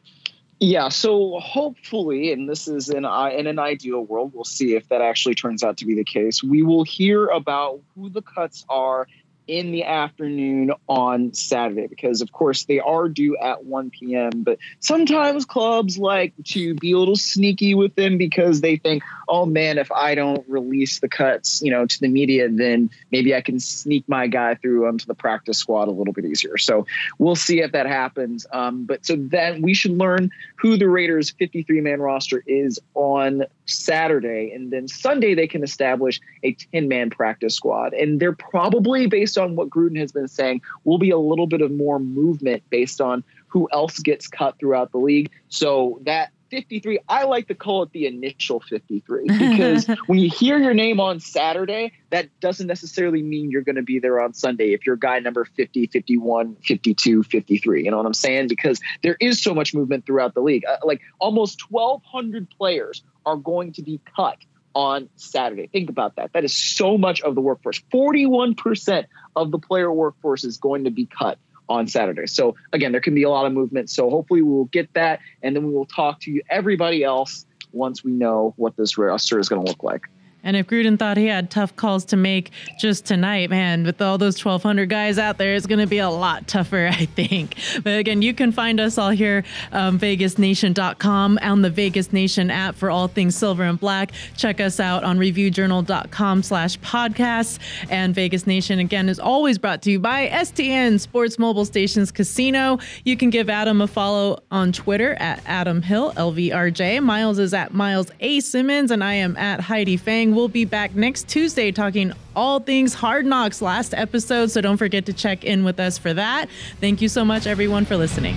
Yeah, 0.58 0.90
so 0.90 1.40
hopefully, 1.40 2.32
and 2.32 2.48
this 2.48 2.68
is 2.68 2.88
in 2.88 3.04
uh, 3.04 3.30
in 3.36 3.48
an 3.48 3.58
ideal 3.58 4.04
world, 4.04 4.32
we'll 4.32 4.44
see 4.44 4.74
if 4.76 4.88
that 4.90 5.00
actually 5.00 5.34
turns 5.34 5.64
out 5.64 5.78
to 5.78 5.86
be 5.86 5.94
the 5.94 6.04
case. 6.04 6.42
We 6.42 6.62
will 6.62 6.84
hear 6.84 7.26
about 7.26 7.80
who 7.94 8.10
the 8.10 8.22
cuts 8.22 8.64
are 8.68 9.08
in 9.46 9.72
the 9.72 9.84
afternoon 9.84 10.72
on 10.88 11.32
Saturday 11.34 11.86
because, 11.86 12.20
of 12.20 12.32
course, 12.32 12.64
they 12.64 12.80
are 12.80 13.08
due 13.08 13.36
at 13.36 13.64
1 13.64 13.90
p.m. 13.90 14.30
But 14.36 14.58
sometimes 14.80 15.44
clubs 15.44 15.98
like 15.98 16.34
to 16.48 16.74
be 16.74 16.92
a 16.92 16.98
little 16.98 17.16
sneaky 17.16 17.74
with 17.74 17.94
them 17.94 18.18
because 18.18 18.60
they 18.60 18.76
think, 18.76 19.02
oh 19.28 19.46
man, 19.46 19.78
if 19.78 19.90
I 19.92 20.14
don't 20.14 20.44
release 20.48 21.00
the 21.00 21.08
cuts, 21.08 21.62
you 21.62 21.70
know, 21.70 21.86
to 21.86 22.00
the 22.00 22.08
media, 22.08 22.48
then 22.48 22.90
maybe 23.10 23.34
I 23.34 23.40
can 23.40 23.58
sneak 23.60 24.08
my 24.08 24.26
guy 24.26 24.54
through 24.54 24.86
onto 24.86 25.06
the 25.06 25.14
practice 25.14 25.58
squad 25.58 25.88
a 25.88 25.92
little 25.92 26.12
bit 26.12 26.24
easier. 26.24 26.58
So 26.58 26.86
we'll 27.18 27.36
see 27.36 27.60
if 27.60 27.72
that 27.72 27.86
happens. 27.86 28.46
Um, 28.52 28.84
but 28.84 29.04
so 29.04 29.16
then 29.16 29.62
we 29.62 29.74
should 29.74 29.92
learn 29.92 30.30
who 30.56 30.76
the 30.76 30.88
Raiders' 30.88 31.30
53 31.30 31.80
man 31.80 32.00
roster 32.00 32.42
is 32.46 32.80
on 32.94 33.44
Saturday. 33.66 34.52
And 34.54 34.70
then 34.70 34.88
Sunday, 34.88 35.34
they 35.34 35.46
can 35.46 35.62
establish 35.62 36.20
a 36.42 36.52
10 36.72 36.88
man 36.88 37.10
practice 37.10 37.54
squad. 37.54 37.92
And 37.92 38.20
they're 38.20 38.34
probably, 38.34 39.06
based 39.06 39.38
on 39.38 39.56
what 39.56 39.70
Gruden 39.70 39.98
has 39.98 40.12
been 40.12 40.28
saying, 40.28 40.62
will 40.84 40.98
be 40.98 41.10
a 41.10 41.18
little 41.18 41.46
bit 41.46 41.60
of 41.60 41.70
more 41.70 41.98
movement 41.98 42.62
based 42.70 43.00
on 43.00 43.24
who 43.46 43.68
else 43.72 43.98
gets 43.98 44.28
cut 44.28 44.58
throughout 44.58 44.92
the 44.92 44.98
league. 44.98 45.30
So 45.48 46.00
that 46.04 46.32
53, 46.52 46.98
I 47.08 47.24
like 47.24 47.48
to 47.48 47.54
call 47.54 47.82
it 47.82 47.92
the 47.92 48.06
initial 48.06 48.60
53 48.60 49.24
because 49.38 49.86
when 50.06 50.18
you 50.18 50.28
hear 50.28 50.58
your 50.58 50.74
name 50.74 51.00
on 51.00 51.18
Saturday, 51.18 51.92
that 52.10 52.28
doesn't 52.40 52.66
necessarily 52.66 53.22
mean 53.22 53.50
you're 53.50 53.62
going 53.62 53.76
to 53.76 53.82
be 53.82 53.98
there 53.98 54.20
on 54.20 54.34
Sunday 54.34 54.74
if 54.74 54.84
you're 54.84 54.96
guy 54.96 55.18
number 55.18 55.46
50, 55.46 55.86
51, 55.86 56.56
52, 56.56 57.22
53. 57.22 57.84
You 57.84 57.90
know 57.90 57.96
what 57.96 58.04
I'm 58.04 58.12
saying? 58.12 58.48
Because 58.48 58.80
there 59.02 59.16
is 59.18 59.42
so 59.42 59.54
much 59.54 59.72
movement 59.72 60.04
throughout 60.04 60.34
the 60.34 60.42
league. 60.42 60.64
Uh, 60.66 60.76
like 60.84 61.00
almost 61.18 61.70
1,200 61.70 62.50
players 62.50 63.02
are 63.24 63.36
going 63.36 63.72
to 63.72 63.82
be 63.82 63.98
cut 64.14 64.36
on 64.74 65.08
Saturday. 65.16 65.68
Think 65.68 65.88
about 65.88 66.16
that. 66.16 66.34
That 66.34 66.44
is 66.44 66.54
so 66.54 66.98
much 66.98 67.22
of 67.22 67.34
the 67.34 67.40
workforce. 67.40 67.80
41% 67.92 69.06
of 69.36 69.50
the 69.50 69.58
player 69.58 69.90
workforce 69.90 70.44
is 70.44 70.58
going 70.58 70.84
to 70.84 70.90
be 70.90 71.06
cut 71.06 71.38
on 71.72 71.86
Saturday. 71.86 72.26
So 72.26 72.54
again, 72.72 72.92
there 72.92 73.00
can 73.00 73.14
be 73.14 73.22
a 73.22 73.30
lot 73.30 73.46
of 73.46 73.52
movement. 73.52 73.90
So 73.90 74.10
hopefully 74.10 74.42
we 74.42 74.52
will 74.52 74.66
get 74.66 74.92
that, 74.94 75.20
and 75.42 75.56
then 75.56 75.66
we 75.66 75.72
will 75.72 75.86
talk 75.86 76.20
to 76.20 76.30
you, 76.30 76.42
everybody 76.50 77.02
else, 77.02 77.46
once 77.72 78.04
we 78.04 78.12
know 78.12 78.52
what 78.56 78.76
this 78.76 78.98
roster 78.98 79.38
is 79.38 79.48
going 79.48 79.64
to 79.64 79.68
look 79.70 79.82
like. 79.82 80.02
And 80.44 80.56
if 80.56 80.66
Gruden 80.66 80.98
thought 80.98 81.16
he 81.16 81.26
had 81.26 81.50
tough 81.50 81.76
calls 81.76 82.04
to 82.06 82.16
make 82.16 82.50
just 82.78 83.06
tonight, 83.06 83.50
man, 83.50 83.84
with 83.84 84.02
all 84.02 84.18
those 84.18 84.42
1,200 84.42 84.88
guys 84.88 85.18
out 85.18 85.38
there, 85.38 85.54
it's 85.54 85.66
going 85.66 85.78
to 85.78 85.86
be 85.86 85.98
a 85.98 86.10
lot 86.10 86.48
tougher, 86.48 86.88
I 86.92 87.06
think. 87.06 87.56
But 87.82 87.98
again, 87.98 88.22
you 88.22 88.34
can 88.34 88.52
find 88.52 88.80
us 88.80 88.98
all 88.98 89.10
here, 89.10 89.44
um, 89.70 89.98
VegasNation.com, 89.98 91.38
on 91.42 91.62
the 91.62 91.70
Vegas 91.70 92.12
Nation 92.12 92.50
app 92.50 92.74
for 92.74 92.90
all 92.90 93.08
things 93.08 93.36
silver 93.36 93.62
and 93.62 93.78
black. 93.78 94.12
Check 94.36 94.60
us 94.60 94.80
out 94.80 95.04
on 95.04 95.18
ReviewJournal.com 95.18 96.42
slash 96.42 96.78
podcasts. 96.80 97.58
And 97.90 98.14
Vegas 98.14 98.46
Nation, 98.46 98.78
again, 98.78 99.08
is 99.08 99.20
always 99.20 99.58
brought 99.58 99.82
to 99.82 99.90
you 99.90 100.00
by 100.00 100.28
STN 100.28 100.98
Sports 100.98 101.38
Mobile 101.38 101.64
Stations 101.64 102.10
Casino. 102.10 102.78
You 103.04 103.16
can 103.16 103.30
give 103.30 103.48
Adam 103.48 103.80
a 103.80 103.86
follow 103.86 104.42
on 104.50 104.72
Twitter 104.72 105.14
at 105.14 105.42
Adam 105.46 105.82
Hill, 105.82 106.12
LVRJ. 106.12 107.02
Myles 107.02 107.38
is 107.38 107.54
at 107.54 107.72
Myles 107.72 108.10
A. 108.20 108.40
Simmons, 108.40 108.90
and 108.90 109.04
I 109.04 109.14
am 109.14 109.36
at 109.36 109.60
Heidi 109.60 109.96
Fang. 109.96 110.31
We'll 110.34 110.48
be 110.48 110.64
back 110.64 110.94
next 110.94 111.28
Tuesday 111.28 111.72
talking 111.72 112.12
all 112.34 112.60
things 112.60 112.94
Hard 112.94 113.26
Knocks 113.26 113.60
last 113.60 113.94
episode. 113.94 114.50
So 114.50 114.60
don't 114.60 114.76
forget 114.76 115.06
to 115.06 115.12
check 115.12 115.44
in 115.44 115.64
with 115.64 115.78
us 115.78 115.98
for 115.98 116.14
that. 116.14 116.48
Thank 116.80 117.02
you 117.02 117.08
so 117.08 117.24
much, 117.24 117.46
everyone, 117.46 117.84
for 117.84 117.96
listening. 117.96 118.36